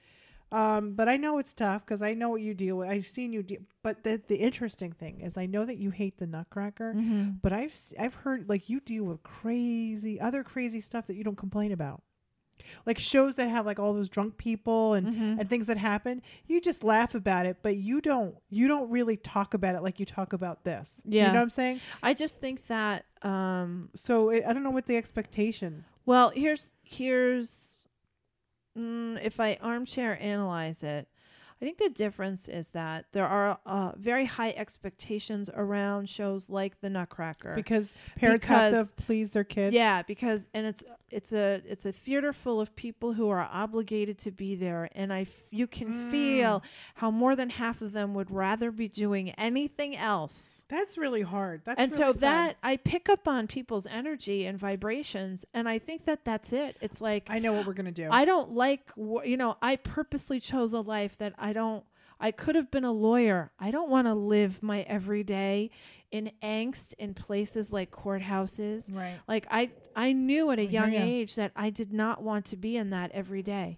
[0.51, 2.89] Um, but I know it's tough because I know what you deal with.
[2.89, 3.59] I've seen you deal.
[3.83, 7.29] But the the interesting thing is, I know that you hate the Nutcracker, Mm-hmm.
[7.41, 11.37] but I've I've heard like you deal with crazy other crazy stuff that you don't
[11.37, 12.01] complain about,
[12.85, 15.39] like shows that have like all those drunk people and Mhm.
[15.41, 16.21] and things that happen.
[16.47, 19.99] You just laugh about it, but you don't you don't really talk about it like
[19.99, 21.01] you talk about this.
[21.07, 21.81] Do you know what I'm saying?
[22.01, 25.83] I just think that um, So it, I don't know what the expectation.
[26.05, 27.76] Well, here's here's
[28.77, 31.07] mm, if I armchair analyze it,
[31.61, 36.79] I think the difference is that there are uh, very high expectations around shows like
[36.81, 37.55] The Nutcracker.
[37.55, 39.73] Because parents have to please their kids.
[39.73, 44.17] yeah, because and it's it's a it's a theater full of people who are obligated
[44.19, 46.11] to be there, and I f- you can Mm.
[46.11, 46.63] feel
[46.95, 50.63] how more than half of them would rather be doing anything else.
[50.67, 51.61] That's really hard.
[51.65, 52.21] That's and so really sad.
[52.21, 56.77] that I pick up on people's energy and vibrations, and I think that that's it.
[56.81, 58.09] It's like I know what we're gonna do.
[58.11, 61.83] I don't like, wh- you know, I purposely chose a life that I don't,
[62.19, 63.51] I could have been a lawyer.
[63.59, 65.69] I don't want to live my everyday
[66.11, 68.93] in angst in places like courthouses.
[68.95, 69.15] right.
[69.27, 72.55] Like I, I knew at a I young age that I did not want to
[72.57, 73.77] be in that every day.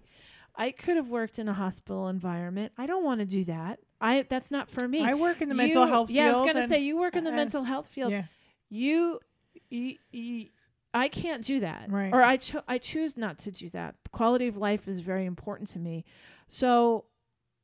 [0.56, 2.72] I could have worked in a hospital environment.
[2.78, 3.80] I don't want to do that.
[4.00, 5.04] I, that's not for me.
[5.04, 7.24] I work in the mental You- health Yeah, I was gonna say you work in
[7.24, 8.24] the uh, mental health field Yeah.
[8.70, 9.20] you,
[9.68, 10.46] you, you
[10.92, 11.90] I can't do that.
[11.90, 12.12] Right.
[12.12, 13.94] Or I cho- I choose not to do that.
[14.12, 16.04] Quality of life is very important to me.
[16.48, 17.04] So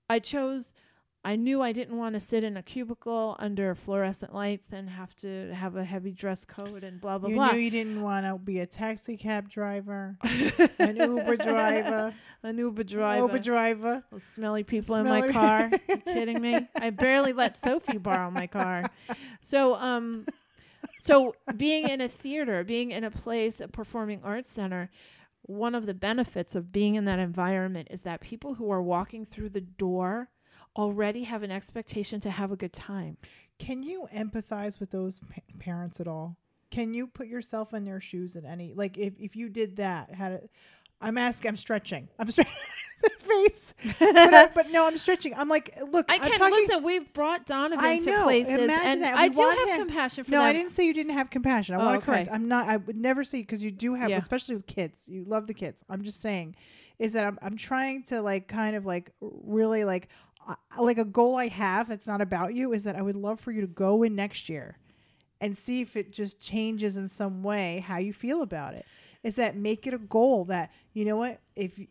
[0.08, 0.72] I chose
[1.24, 5.12] I knew I didn't want to sit in a cubicle under fluorescent lights and have
[5.16, 7.46] to have a heavy dress code and blah blah You blah.
[7.48, 10.16] You knew you didn't want to be a taxi cab driver,
[10.78, 13.22] an Uber driver, An Uber driver.
[13.26, 14.04] Uber driver.
[14.12, 15.70] Those smelly people in my Smelly- car.
[15.88, 16.68] you kidding me?
[16.76, 18.88] I barely let Sophie borrow my car.
[19.40, 20.26] So um
[21.00, 24.90] so being in a theater, being in a place, a performing arts center,
[25.48, 29.24] one of the benefits of being in that environment is that people who are walking
[29.24, 30.30] through the door
[30.76, 33.16] already have an expectation to have a good time.
[33.58, 36.36] Can you empathize with those pa- parents at all?
[36.70, 40.12] Can you put yourself in their shoes at any like if, if you did that?
[40.12, 40.40] How to?
[41.00, 41.48] I'm asking.
[41.50, 42.08] I'm stretching.
[42.18, 42.52] I'm stretching
[43.02, 45.34] the face, but, I, but no, I'm stretching.
[45.34, 46.82] I'm like, look, I can't listen.
[46.82, 49.16] We've brought Donovan I know, to places, Imagine and that.
[49.16, 49.78] I do have him.
[49.86, 50.46] compassion for No, them.
[50.46, 51.74] I didn't say you didn't have compassion.
[51.74, 52.28] I Oh, want to correct.
[52.28, 52.34] okay.
[52.34, 52.68] I'm not.
[52.68, 54.16] I would never say because you do have, Yeah.
[54.16, 55.06] especially with kids.
[55.08, 55.84] You love the kids.
[55.90, 56.56] I'm just saying,
[56.98, 60.08] is that I'm I'm trying to like kind of like really like
[60.48, 63.38] uh, like a goal I have that's not about you is that I would love
[63.40, 64.78] for you to go in next year
[65.42, 68.86] and see if it just changes in some way how you feel about it.
[69.26, 71.88] Is that make it a goal that you know what if you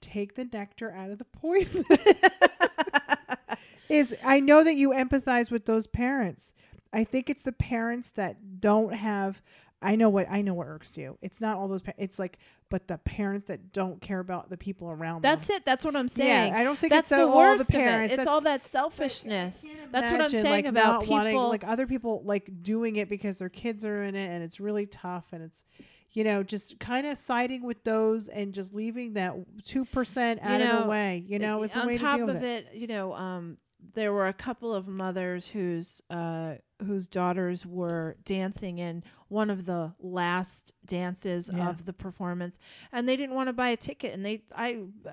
[0.00, 1.84] take the nectar out of the poison
[3.88, 6.54] is I know that you empathize with those parents.
[6.92, 9.42] I think it's the parents that don't have.
[9.82, 11.18] I know what I know what irks you.
[11.22, 11.82] It's not all those.
[11.82, 15.56] Pa- it's like, but the parents that don't care about the people around That's them.
[15.56, 15.64] it.
[15.64, 16.52] That's what I'm saying.
[16.52, 17.94] Yeah, I don't think That's it's the all worst the parents.
[17.96, 18.04] of it.
[18.04, 19.66] It's That's- all that selfishness.
[19.90, 21.16] That's what I'm saying like, about people.
[21.16, 24.60] wanting, like other people like doing it because their kids are in it and it's
[24.60, 25.64] really tough and it's
[26.12, 30.68] you know just kind of siding with those and just leaving that 2% out of
[30.68, 32.66] know, the way you know it's a on way top to of it.
[32.72, 33.58] it, you know, um,
[33.94, 36.54] there were a couple of mothers whose uh,
[36.86, 41.70] whose daughters were dancing in one of the last dances Yeah.
[41.70, 42.58] of the performance,
[42.92, 44.12] and they didn't want to buy a ticket.
[44.12, 45.10] And they, I, uh,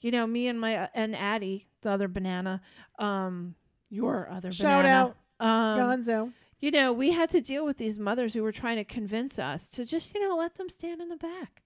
[0.00, 2.60] you know, me and my and Addie, the other banana,
[3.00, 3.54] um,
[3.90, 6.32] your other Shout banana, out, um, Gonzo
[6.64, 9.68] you know, we had to deal with these mothers who were trying to convince us
[9.70, 11.62] to just, you know, let them stand in the back.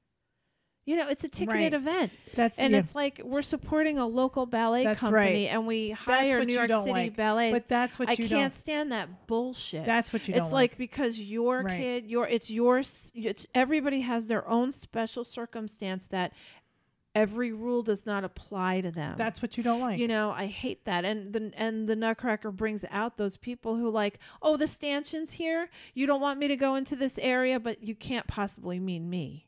[0.86, 1.74] You know, it's a ticketed Right.
[1.74, 2.12] event.
[2.34, 2.62] that's it.
[2.62, 2.80] And yeah.
[2.80, 5.53] it's like we're supporting a local ballet That's company right.
[5.53, 7.16] and we hire New York City like.
[7.16, 7.53] ballets.
[7.53, 9.84] but that's what I you can't don't stand that bullshit.
[9.84, 11.76] that's what you it's don't like because your Right.
[11.78, 16.32] kid, your it's your s- it's everybody has their own special circumstance that
[17.18, 19.14] every rule does not apply to them.
[19.18, 21.04] that's what you don't like You know, I hate that.
[21.04, 25.68] And the and the Nutcracker brings out those people who like, oh, the stanchion's here.
[25.94, 29.46] You don't want me to go into this area, but you can't possibly mean me.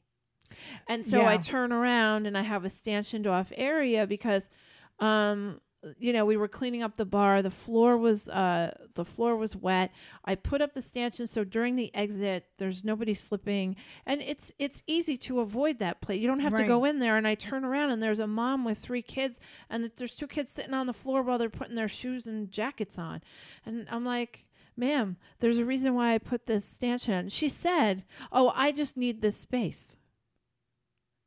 [0.88, 4.50] And so I turn around and I have a stanchioned off area because,
[4.98, 5.60] um,
[5.98, 7.40] you know, we were cleaning up the bar.
[7.42, 9.92] The floor was uh the floor was wet.
[10.24, 14.82] I put up the stanchion so during the exit there's nobody slipping and it's it's
[14.86, 16.20] easy to avoid that place.
[16.20, 18.64] You don't have to go in there and I turn around and there's a mom
[18.64, 21.88] with three kids and there's two kids sitting on the floor while they're putting their
[21.88, 23.22] shoes and jackets on.
[23.64, 28.04] And I'm like, "Ma'am, there's a reason why I put this stanchion." on." She said,
[28.30, 29.96] "Oh, I just need this space."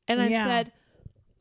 [0.08, 0.44] And I Yeah.
[0.44, 0.74] said,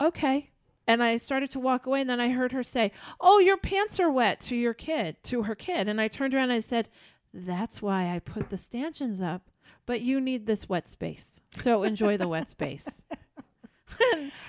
[0.00, 0.51] "Okay."
[0.86, 4.00] And I started to walk away, and then I heard her say, "Oh, your pants
[4.00, 6.88] are wet." To your kid, to her kid, and I turned around and I said,
[7.32, 9.50] "That's why I put the stanchions up,
[9.86, 13.04] but you need this wet space, so enjoy the wet space."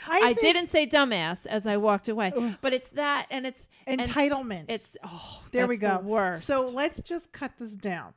[0.08, 2.32] I, think didn't say dumbass as I walked away,
[2.62, 4.66] but it's that, and it's and entitlement.
[4.70, 5.98] it's oh, there we go.
[5.98, 6.46] the worst.
[6.46, 8.14] So let's just cut this down.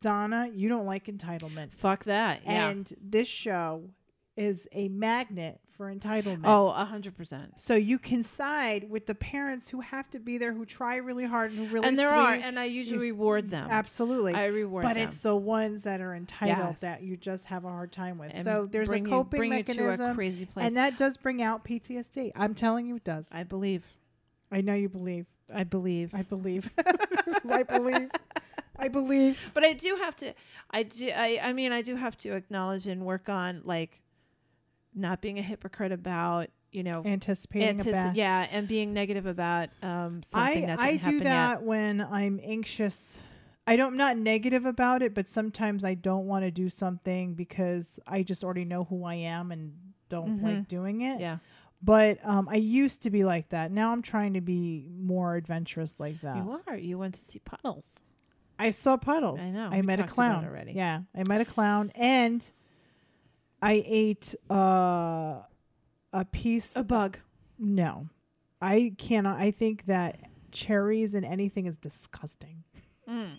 [0.00, 1.72] Donna, you don't like entitlement.
[1.72, 2.42] fuck that.
[2.44, 2.68] Yeah.
[2.68, 3.90] And this show
[4.36, 6.42] is a magnet for entitlement.
[6.44, 7.58] oh, a hundred percent.
[7.58, 11.24] So you can side with the parents who have to be there, who try really
[11.24, 12.16] hard and who really And there sweet.
[12.18, 13.68] are, and I usually reward them.
[13.70, 14.34] Absolutely.
[14.34, 14.90] I reward them.
[14.90, 15.08] but them.
[15.08, 16.80] it's the ones that are entitled Yes.
[16.80, 18.32] that you just have a hard time with.
[18.34, 20.66] And so there's a you- coping you to a mechanism, crazy place.
[20.66, 22.32] and that does bring out PTSD.
[22.36, 23.28] I'm telling you, it does.
[23.32, 23.86] I believe.
[24.50, 25.26] I know you believe.
[25.54, 26.12] I believe.
[26.14, 26.70] I believe.
[27.50, 28.10] I believe.
[28.80, 29.50] I believe.
[29.54, 30.34] but I do have to.
[30.70, 31.08] I do.
[31.10, 31.38] I.
[31.42, 34.00] I mean, I do have to acknowledge and work on like
[34.94, 40.22] not being a hypocrite about you know Anticipating antici- yeah and being negative about um
[40.22, 41.62] something I that's I do that yet.
[41.62, 43.18] when I'm anxious.
[43.66, 43.88] I don't.
[43.92, 48.22] I'm not negative about it, but sometimes I don't want to do something because I
[48.22, 49.74] just already know who I am and
[50.08, 50.42] don't Mhm.
[50.42, 51.20] like doing it.
[51.20, 51.36] Yeah,
[51.82, 53.70] But um, I used to be like that.
[53.70, 56.36] Now I'm trying to be more adventurous like that.
[56.36, 56.76] you are.
[56.78, 58.02] You went to see puddles.
[58.58, 59.38] I saw puddles.
[59.40, 60.72] I know, I met a talked about it clown already.
[60.72, 62.50] Yeah, I met a clown, and
[63.60, 65.42] I ate uh,
[66.12, 66.76] a piece.
[66.76, 67.18] A bug.
[67.58, 68.08] no,
[68.62, 69.38] I cannot.
[69.40, 70.18] I think that
[70.52, 72.62] cherries and anything is disgusting.
[73.08, 73.38] Mm.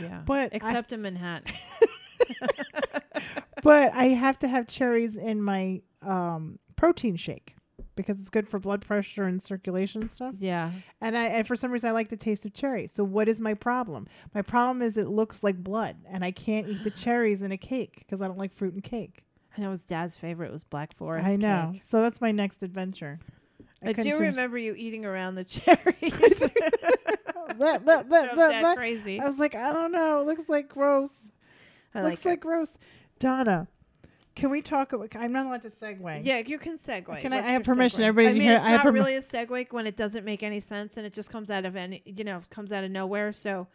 [0.00, 1.52] Yeah, But I- except in Manhattan.
[3.62, 7.54] but I have to have cherries in my um, protein shake
[7.96, 10.34] because it's good for blood pressure and circulation stuff.
[10.38, 10.70] yeah,
[11.00, 12.86] And I and for some reason I like the taste of cherry.
[12.86, 14.06] So what is my problem?
[14.34, 17.58] My problem is it looks like blood, and I can't eat the cherries in a
[17.58, 19.24] cake because I don't like fruit and cake.
[19.56, 21.26] I know his dad's favorite was Black Forest.
[21.26, 21.70] I know.
[21.72, 21.82] cake.
[21.84, 23.18] So that's my next adventure.
[23.82, 26.50] I, couldn't do remember you eating around the cherries.
[27.56, 29.20] Blah, Drove blah, Dad crazy.
[29.20, 30.20] I was like, I don't know.
[30.20, 31.12] It looks like gross.
[31.94, 32.78] I looks like like gross.
[33.18, 33.66] Donna,
[34.34, 34.92] can we talk?
[34.92, 36.20] about- I'm not allowed to segue.
[36.24, 37.20] Yeah, you can segue.
[37.20, 38.00] Can I- I have permission.
[38.00, 38.04] segue?
[38.06, 40.24] Everybody I mean, here- it's I have not perm- really a segue when it doesn't
[40.24, 42.90] make any sense and it just comes out of any, you know, comes out of
[42.90, 43.32] nowhere.
[43.32, 43.66] So,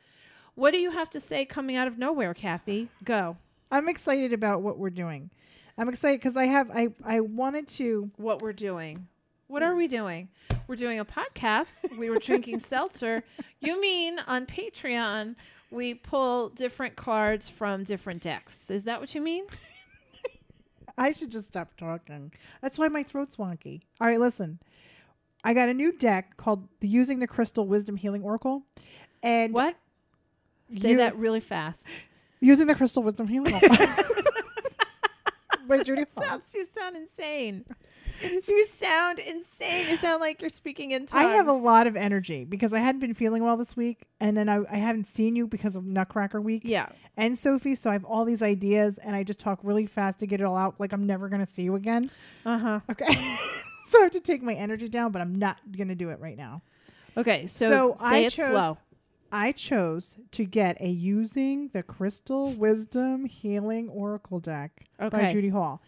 [0.55, 2.89] what do you have to say coming out of nowhere, Kathy?
[3.03, 3.37] Go.
[3.71, 5.29] I'm excited about what we're doing.
[5.77, 8.09] I'm excited because I have I I wanted to.
[8.17, 9.07] What we're doing?
[9.47, 10.29] What are we doing?
[10.67, 11.95] We're doing a podcast.
[11.97, 13.23] We were drinking seltzer.
[13.59, 15.35] You mean on Patreon
[15.71, 18.69] we pull different cards from different decks?
[18.69, 19.45] Is that what you mean?
[20.97, 22.31] I should just stop talking.
[22.61, 23.81] That's why my throat's wonky.
[23.99, 24.59] All right, listen.
[25.43, 28.63] I got a new deck called the Using the Crystal Wisdom Healing Oracle,
[29.21, 29.75] and What?
[30.79, 31.85] Say You- that really fast.
[32.39, 34.14] Using the Crystal Wisdom Healing Oracle
[35.77, 37.65] by Judy sounds you sound insane.
[38.21, 39.89] You sound insane.
[39.89, 41.25] You sound like you're speaking in tongues.
[41.25, 44.37] I have a lot of energy because I hadn't been feeling well this week, and
[44.37, 46.87] then I, I haven't seen you because of Nutcracker Week Yeah.
[47.17, 47.75] and Sophie.
[47.75, 50.45] So I have all these ideas, and I just talk really fast to get it
[50.45, 50.75] all out.
[50.79, 52.09] Like I'm never gonna see you again.
[52.45, 52.79] Uh huh.
[52.89, 53.13] Okay,
[53.89, 56.37] so I have to take my energy down, but I'm not gonna do it right
[56.37, 56.61] now.
[57.17, 58.77] Okay, so, So say I it chose- slow.
[59.35, 65.81] I chose to get a using the Crystal Wisdom Healing Oracle deck by Judy Hall.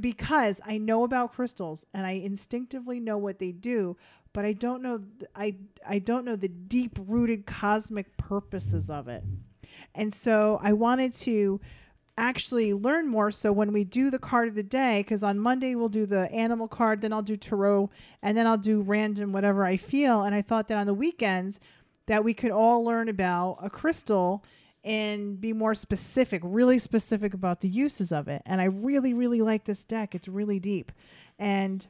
[0.00, 3.96] Because I know about crystals and I instinctively know what they do,
[4.32, 5.54] but I don't know th- I
[5.86, 9.22] I don't know the deep rooted cosmic purposes of it.
[9.94, 11.60] And so I wanted to
[12.16, 13.30] actually learn more.
[13.30, 16.30] So when we do the card of the day because on monday we'll do the
[16.32, 17.88] animal card then i'll do tarot
[18.22, 20.24] and then i'll do random whatever i feel.
[20.24, 21.60] And i thought that on the weekends
[22.08, 24.44] that we could all learn about a crystal
[24.84, 29.40] and be more specific really specific about the uses of it and i really really
[29.40, 30.92] like this deck it's really deep
[31.38, 31.86] and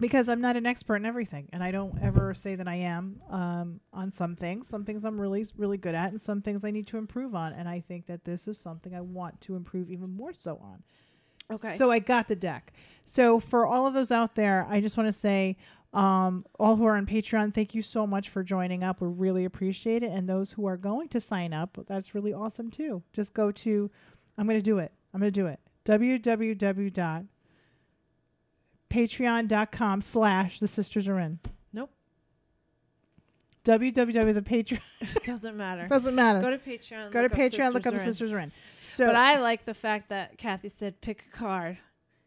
[0.00, 3.20] because I'm not an expert in everything, and I don't ever say that I am
[3.30, 4.68] um, on some things.
[4.68, 7.52] Some things I'm really, really good at, and some things I need to improve on.
[7.52, 10.82] And I think that this is something I want to improve even more so on.
[11.52, 11.76] Okay.
[11.76, 12.72] So I got the deck.
[13.04, 15.56] So for all of those out there, I just want to say,
[15.94, 19.00] um, all who are on Patreon, thank you so much for joining up.
[19.00, 20.10] We really appreciate it.
[20.10, 23.02] And those who are going to sign up, that's really awesome too.
[23.12, 23.90] Just go to,
[24.36, 24.92] I'm going to do it.
[25.14, 25.60] I'm going to do it.
[25.86, 27.26] www
[28.90, 31.40] patreon.com slash the sisters are in
[31.72, 31.90] Nope.
[33.64, 34.78] www the patreon
[35.16, 35.88] It doesn't matter.
[35.88, 37.10] doesn't matter Go to Patreon.
[37.10, 38.52] go to patreon look up the sisters are in
[38.84, 41.78] so But I like the fact that Kathy said pick a card.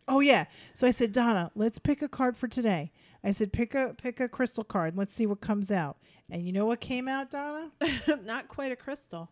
[0.10, 2.92] oh yeah so i said donna let's pick a card for today
[3.28, 5.98] i said pick a pick a crystal card let's see what comes out
[6.30, 7.70] and you know what came out donna
[8.26, 9.30] Not quite a crystal.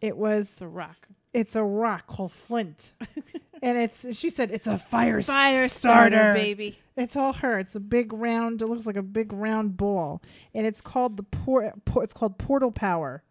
[0.00, 1.08] it was It's a rock.
[1.32, 2.92] it's a rock called flint
[3.62, 6.78] and it's she said it's a fire Fire starter, starter, baby.
[6.96, 7.58] It's all her.
[7.58, 8.62] It's a big round.
[8.62, 10.22] It looks like a big round ball,
[10.54, 11.84] and it's called the port.
[11.84, 13.24] Por- it's called Portal Power.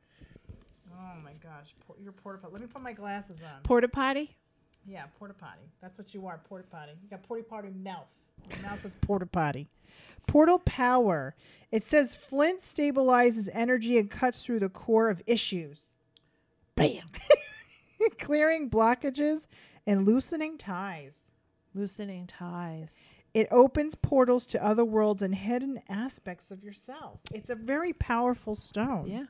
[0.91, 2.49] Oh my gosh, por- your portal.
[2.51, 3.61] Let me put my glasses on.
[3.63, 4.35] Porta potty.
[4.85, 5.61] Yeah, porta potty.
[5.81, 6.91] That's what you are, porta potty.
[7.01, 8.07] You got porta potty mouth.
[8.61, 9.67] Mouth is porta potty.
[10.27, 11.35] Portal power.
[11.71, 15.91] It says Flint stabilizes energy and cuts through the core of issues.
[16.75, 17.03] Bam.
[18.19, 19.47] Clearing blockages
[19.85, 21.17] and loosening ties.
[21.73, 23.07] Loosening ties.
[23.33, 27.19] It opens portals to other worlds and hidden aspects of yourself.
[27.33, 29.07] It's a very powerful stone.
[29.07, 29.25] Yeah.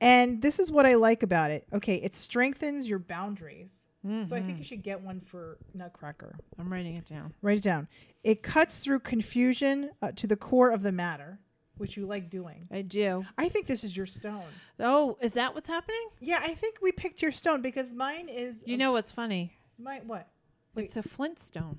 [0.00, 1.66] And this is what I like about it.
[1.72, 3.84] Okay, it strengthens your boundaries.
[4.22, 6.34] So I think you should get one for Nutcracker.
[6.58, 7.32] I'm writing it down.
[7.40, 7.86] Write it down.
[8.24, 11.38] It cuts through confusion uh, to the core of the matter,
[11.76, 12.66] which you like doing.
[12.72, 13.24] I do.
[13.38, 14.42] I think this is your stone.
[14.80, 16.04] Oh, is that what's happening?
[16.20, 18.64] Yeah, I think we picked your stone because mine is.
[18.66, 19.52] You know what's funny?
[19.78, 20.26] my what?
[20.74, 20.84] Wait.
[20.86, 21.78] It's a Flintstone.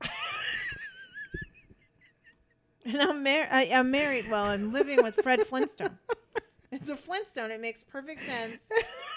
[2.86, 3.72] and I'm married.
[3.72, 4.30] I'm married.
[4.30, 5.98] Well, I'm living with Fred Flintstone.
[6.74, 7.50] It's a Flintstone.
[7.50, 8.70] It makes perfect sense.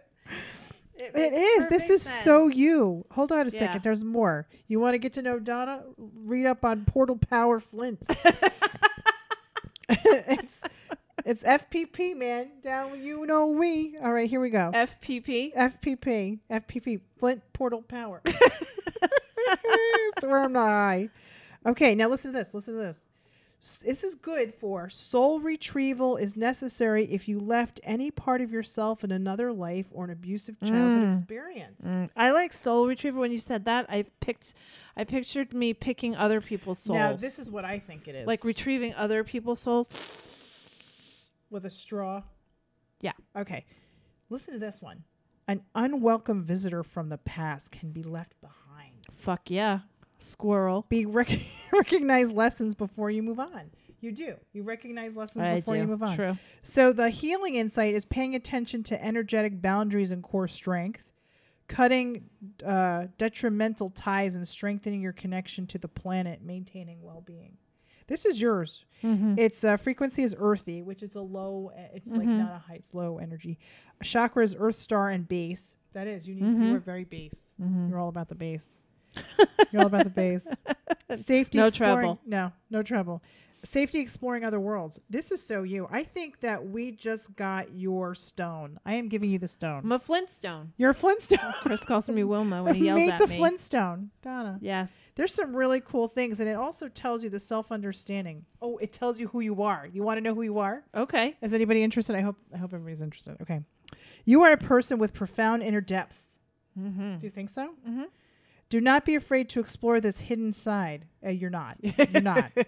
[1.00, 1.68] It makes is.
[1.68, 3.04] This is so you.
[3.12, 3.60] Hold on a Yeah.
[3.60, 3.84] second.
[3.84, 4.48] There's more.
[4.66, 5.84] You want to get to know Donna?
[5.96, 8.04] Read up on Portal Power Flint.
[9.88, 10.60] it's
[11.24, 12.50] it's FPP, man.
[12.62, 13.96] Down you know we.
[14.02, 14.72] All right, here we go.
[14.74, 15.54] FPP.
[15.54, 16.40] FPP.
[16.50, 17.00] FPP.
[17.16, 18.20] Flint Portal Power.
[20.18, 21.10] Swear I'm not high.
[21.64, 22.52] Okay, now listen to this.
[22.54, 23.04] Listen to this.
[23.84, 29.02] This is good for soul retrieval is necessary if you left any part of yourself
[29.02, 31.18] in another life or an abusive childhood Mm.
[31.18, 31.84] experience.
[31.84, 33.20] Mm, I like soul retrieval.
[33.20, 34.54] When you said that, I picked.
[34.96, 36.96] I pictured me picking other people's souls.
[36.98, 38.26] Now, this is what I think it is.
[38.28, 39.88] like retrieving other people's souls.
[41.50, 42.22] with a straw.
[43.00, 43.12] Yeah.
[43.34, 43.64] Okay.
[44.28, 45.02] Listen to this one.
[45.48, 49.06] An unwelcome visitor from the past can be left behind.
[49.10, 49.80] Fuck yeah,
[50.18, 50.84] squirrel.
[50.88, 51.40] Be rec-
[51.72, 53.70] recognize lessons before you move on.
[54.00, 54.34] You do.
[54.52, 55.80] You recognize lessons I before do.
[55.80, 56.14] you move on.
[56.14, 56.36] True.
[56.62, 61.02] So the healing insight is paying attention to energetic boundaries and core strength,
[61.66, 62.24] cutting
[62.64, 67.56] uh, detrimental ties and strengthening your connection to the planet, maintaining well-being.
[68.06, 68.86] This is yours.
[69.04, 69.34] Mm-hmm.
[69.36, 71.72] Its uh, frequency is earthy, which is a low.
[71.76, 72.38] uh, It's like Mhm.
[72.38, 72.74] not a high.
[72.76, 73.58] It's low energy.
[74.02, 75.74] Chakra is Earth Star and base.
[75.92, 76.42] That is you need.
[76.44, 76.74] You Mhm.
[76.76, 77.52] are very base.
[77.60, 77.88] Mm-hmm.
[77.90, 78.80] You're all about the base.
[79.72, 80.46] You're all about the base.
[81.16, 81.58] Safety.
[81.58, 82.20] No trouble.
[82.26, 83.22] No, no trouble.
[83.64, 85.00] Safety exploring other worlds.
[85.10, 85.88] This is so you.
[85.90, 88.78] I think that we just got your stone.
[88.86, 89.80] I am giving you the stone.
[89.82, 90.72] I'm a Flintstone.
[90.76, 91.54] You're a Flintstone.
[91.62, 93.36] Chris calls me Wilma when he yells Made at the me.
[93.36, 94.58] Flintstone, Donna.
[94.62, 95.08] yes.
[95.16, 98.44] There's some really cool things, and it also tells you the self understanding.
[98.62, 99.88] Oh, it tells you who you are.
[99.92, 100.84] You want to know who you are?
[100.94, 101.36] Okay.
[101.42, 102.14] Is anybody interested?
[102.14, 102.36] I hope.
[102.54, 103.38] I hope everybody's interested.
[103.42, 103.60] Okay.
[104.24, 106.38] You are a person with profound inner depths.
[106.78, 107.18] Mm-hmm.
[107.18, 107.70] Do you think so?
[107.88, 108.04] Mm-hmm.
[108.68, 111.06] Do not be afraid to explore this hidden side.
[111.24, 111.78] Uh, you're not.
[111.82, 112.52] You're not.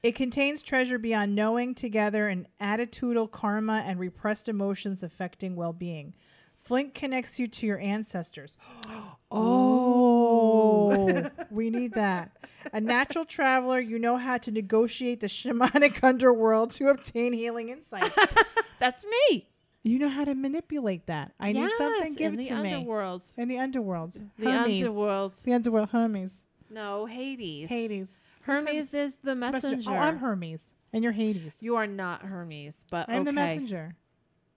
[0.00, 6.14] It contains treasure beyond knowing together and attitudinal karma and repressed emotions affecting well being.
[6.56, 8.56] Flint connects you to your ancestors.
[9.32, 12.30] oh, we need that.
[12.72, 18.16] A natural traveler, you know how to negotiate the shamanic underworld to obtain healing insights.
[18.78, 19.48] That's me.
[19.88, 21.32] You know how to manipulate that.
[21.38, 22.70] I need something, Yes, give in it the to me.
[22.72, 23.36] underworlds.
[23.38, 24.22] In the underworlds.
[24.38, 24.80] The Hermes.
[24.82, 25.42] underworlds.
[25.42, 26.30] The underworld Hermes.
[26.70, 27.68] No, Hades.
[27.68, 28.18] Hades.
[28.42, 29.90] Hermes is the messenger.
[29.90, 30.66] Oh, I'm Hermes.
[30.92, 31.54] And you're Hades.
[31.60, 33.94] You are not Hermes, but I'm the messenger.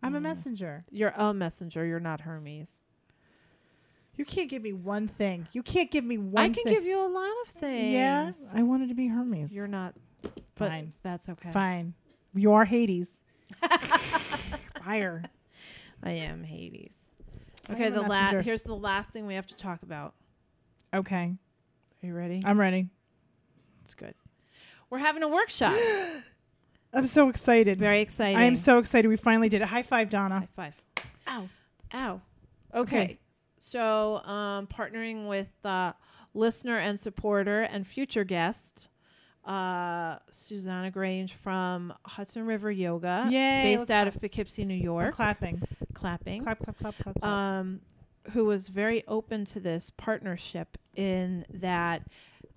[0.03, 0.23] I'm a Mm.
[0.23, 0.85] messenger.
[0.89, 1.85] You're a messenger.
[1.85, 2.81] You're not Hermes.
[4.15, 5.47] You can't give me one thing.
[5.53, 6.73] You can't give me one I can thing.
[6.73, 7.93] give you a lot of things.
[7.93, 9.53] Yeah, I wanted to be Hermes.
[9.53, 9.93] You're not.
[10.55, 10.93] Fine.
[11.03, 11.51] That's okay.
[11.51, 11.93] Fine.
[12.33, 13.11] You are Hades.
[14.83, 15.23] Fire.
[16.03, 16.97] I am Hades.
[17.69, 18.43] Okay, the last.
[18.43, 20.15] Here's the last thing we have to talk about.
[20.93, 21.35] Okay.
[22.03, 22.41] Are you ready?
[22.43, 22.89] I'm ready.
[23.83, 24.15] It's good.
[24.89, 25.77] We're having a workshop.
[26.93, 27.79] I'm so excited.
[27.79, 28.37] Very excited.
[28.37, 29.07] I am so excited.
[29.07, 29.67] We finally did it.
[29.67, 30.39] High five, Donna.
[30.39, 30.81] High five.
[31.27, 31.49] Ow.
[31.93, 32.21] Ow.
[32.73, 33.03] Okay.
[33.03, 33.17] Okay.
[33.59, 35.93] So, um, partnering with uh,
[36.33, 38.89] listener and supporter and future guest,
[39.45, 44.15] uh, Susanna Grange from Hudson River Yoga, Yay, based out clap.
[44.15, 45.13] of Poughkeepsie, New York.
[45.15, 45.61] clapping.
[45.93, 46.43] clapping.
[46.43, 47.31] Clap, clap, clap, clap, clap.
[47.31, 47.81] um,
[48.31, 52.03] who was very open to this partnership in that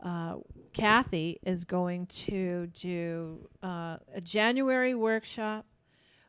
[0.04, 0.36] uh,
[0.74, 5.64] Kathy is going to do uh, a January workshop,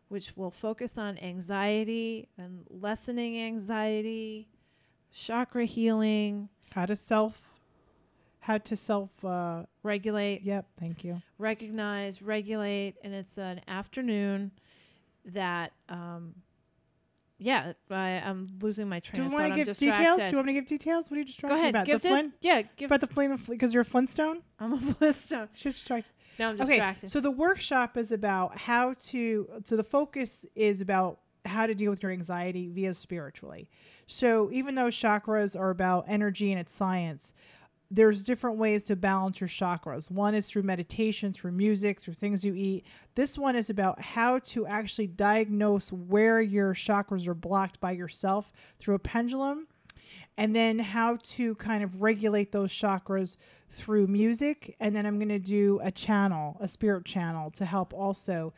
[0.08, 4.47] which will focus on anxiety and lessening anxiety,
[5.12, 7.41] chakra healing, how to self,
[8.46, 11.20] how to self, uh, regulate, yep, thank you.
[11.39, 14.52] recognize, regulate, and it's an afternoon
[15.26, 15.72] that.
[15.89, 16.36] Um,
[17.38, 19.24] yeah, I, I'm losing my train.
[19.24, 20.18] Do you want to give details?
[20.20, 21.10] Do you want me to give details?
[21.10, 21.86] What are you distracted Go ahead, about?
[21.86, 22.08] give the.
[22.08, 22.34] Flint?
[22.39, 22.91] Yeah, give.
[22.91, 24.41] About the Flint because you're a Flintstone?
[24.60, 25.50] I'm a Flintstone.
[25.54, 26.12] She's distracted.
[26.38, 26.64] No, I'm distracted.
[26.64, 27.12] Okay, distracted.
[27.12, 29.50] so the workshop is about how to.
[29.66, 33.70] So the focus is about how to deal with your anxiety via spiritually.
[34.08, 37.34] So even though chakras are about energy and it's science,
[37.91, 40.09] there's different ways to balance your chakras.
[40.09, 42.86] One is through meditation, through music, through things you eat.
[43.13, 48.51] This one is about how to actually diagnose where your chakras are blocked by yourself
[48.79, 49.67] through a pendulum,
[50.38, 53.38] and then how to kind of regulate those chakras
[53.69, 54.75] through music.
[54.79, 58.53] And then I'm going to do a channel, a spirit channel, to help also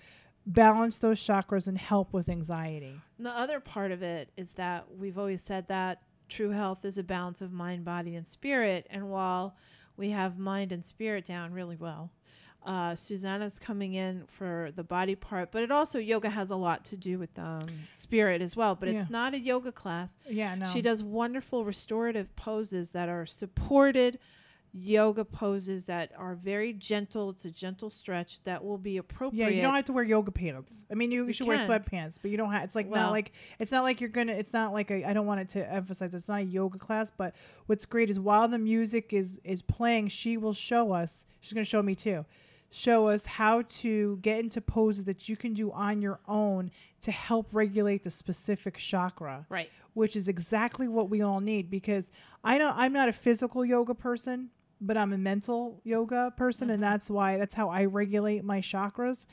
[0.45, 3.01] balance those chakras and help with anxiety.
[3.19, 7.03] The other part of it is that we've always said that true health is a
[7.03, 8.87] balance of mind, body, and spirit.
[8.89, 9.55] And while
[9.95, 12.11] we have mind and spirit down really well,
[12.65, 16.83] uh, Susanna's coming in for the body part, but it also yoga has a lot
[16.85, 18.75] to do with um, spirit as well.
[18.75, 18.95] But Yeah.
[18.99, 20.17] it's not a yoga class.
[20.29, 20.65] Yeah, no.
[20.65, 24.19] She does wonderful restorative poses that are supported
[24.79, 27.29] yoga poses that are very gentle.
[27.31, 29.49] It's a gentle stretch that will be appropriate.
[29.49, 30.73] Yeah, you don't have to wear yoga pants.
[30.91, 32.63] I mean, you, You should wear sweatpants, but you don't have.
[32.63, 34.33] It's like Well- not like it's not like you're gonna.
[34.33, 35.03] It's not like a.
[35.05, 36.13] I don't want it to emphasize.
[36.13, 40.09] It's not a yoga class, but what's great is while the music is is playing,
[40.09, 41.25] she will show us.
[41.41, 42.25] She's gonna show me too.
[42.69, 46.69] Show us how to get into poses that you can do on your own
[46.99, 49.69] to help regulate the specific chakra right.
[49.93, 52.11] which is exactly what we all need because
[52.43, 54.49] I know I'm not a physical yoga person,
[54.81, 56.87] but I'm a mental yoga person and Mhm.
[56.87, 59.25] that's why that's how I regulate my chakras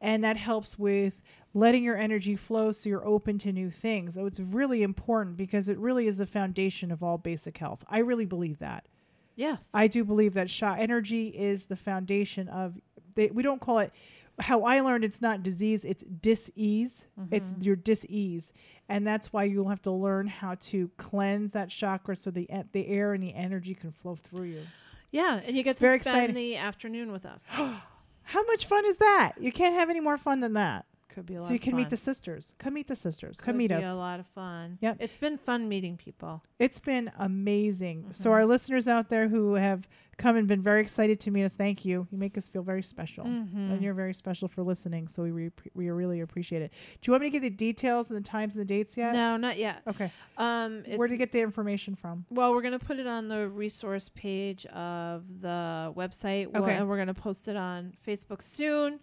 [0.00, 1.22] and that helps with
[1.54, 4.14] letting your energy flow so you're open to new things.
[4.14, 7.84] So it's really important because it really is the foundation of all basic health.
[7.88, 8.86] I really believe that.
[9.34, 9.70] Yes.
[9.74, 12.78] I do believe that sha energy is the foundation of
[13.14, 13.92] they, we don't call it
[14.40, 17.06] how I learned it's not disease, it's dis-ease.
[17.32, 17.64] It's Mhm.
[17.64, 18.52] your dis-ease.
[18.88, 22.86] And that's why you'll have to learn how to cleanse that chakra so the the
[22.86, 24.62] air and the energy can flow through you.
[25.10, 26.34] Yeah, and you get It's to very spend exciting.
[26.34, 27.46] the afternoon with us.
[28.22, 29.32] How much fun is that?
[29.40, 30.84] You can't have any more fun than that.
[31.18, 31.48] Could be a lot.
[31.48, 32.54] So you can meet the sisters.
[32.58, 33.38] Come meet the sisters.
[33.38, 33.84] Could Come meet be us.
[33.84, 34.78] A lot of fun.
[34.80, 34.98] Yep.
[35.00, 36.42] It's been fun meeting people.
[36.58, 38.10] It's been amazing.
[38.12, 38.32] So Mhm.
[38.34, 41.84] our listeners out there who have come and been very excited to meet us, thank
[41.84, 42.06] you.
[42.10, 43.24] You make us feel very special.
[43.24, 43.72] Mhm.
[43.72, 46.72] And you're very special for listening, so we re- we really appreciate it.
[47.00, 49.12] Do you want me to give the details and the times and the dates yet?
[49.12, 49.82] No, not yet.
[49.86, 50.10] Okay.
[50.36, 52.24] Um, it's, Where to get the information from?
[52.30, 56.76] Well, we're gonna put it on the resource page of the website, We'll- Okay.
[56.76, 58.98] and we're gonna post it on Facebook soon.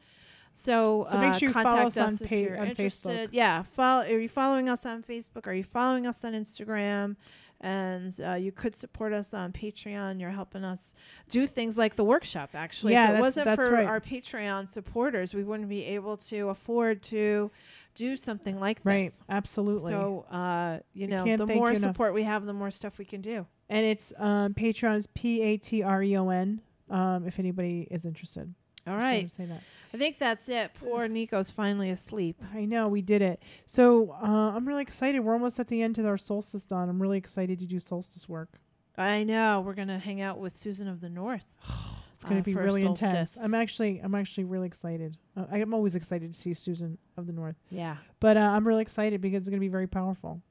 [0.56, 2.68] So, So make uh, sure you follow contact us on us if pa- you're on
[2.70, 3.30] interested.
[3.30, 3.34] Facebook.
[3.34, 4.03] Yeah, follow.
[4.03, 5.47] Are you following us on Facebook?
[5.47, 7.18] Are you following us on Instagram?
[7.62, 10.20] And uh, you could support us on Patreon.
[10.20, 10.93] You're helping us
[11.30, 12.51] do things like the workshop.
[12.53, 13.86] Actually, Yeah, if it that's- wasn't that's for right.
[13.86, 17.49] our Patreon supporters, we wouldn't be able to afford to
[17.95, 18.86] do something like this.
[18.86, 19.12] Right.
[19.30, 19.91] Absolutely.
[19.91, 21.91] So, uh, you know, the more you enough.
[21.91, 23.45] support we have, the more stuff we can do.
[23.70, 26.62] and it's um, Patreon is P A T R E O N.
[26.89, 28.53] Um, if anybody is interested.
[28.86, 29.32] All right.
[29.32, 29.62] Say that.
[29.95, 30.71] I think that's it.
[30.73, 32.41] Poor Nico's finally asleep.
[32.53, 33.41] I know we did it.
[33.65, 35.21] So uh, I'm really excited.
[35.21, 36.89] We're almost at the end of our solstice dawn.
[36.89, 38.59] I'm really excited to do solstice work.
[38.97, 39.61] I know.
[39.61, 41.45] We're gonna hang out with Susan of the North.
[42.13, 43.35] It's going to uh, be really intense.
[43.35, 45.17] I'm actually I'm actually really excited.
[45.35, 47.97] Uh, I'm always excited to see Susan of the North, Yeah.
[48.21, 50.41] but uh, I'm really excited because it's going to be very powerful.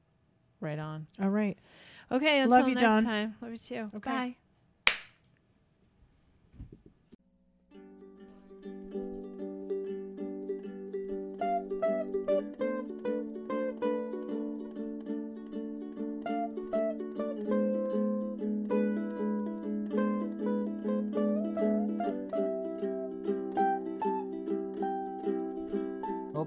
[0.59, 1.07] Right on.
[1.19, 1.57] All right.
[2.11, 2.37] Okay.
[2.41, 3.03] Until Love you, next Dawn.
[3.03, 3.35] time.
[3.41, 3.89] Love you too.
[3.95, 4.11] Okay.
[4.11, 4.35] Bye.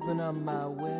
[0.09, 0.98] Open up my window.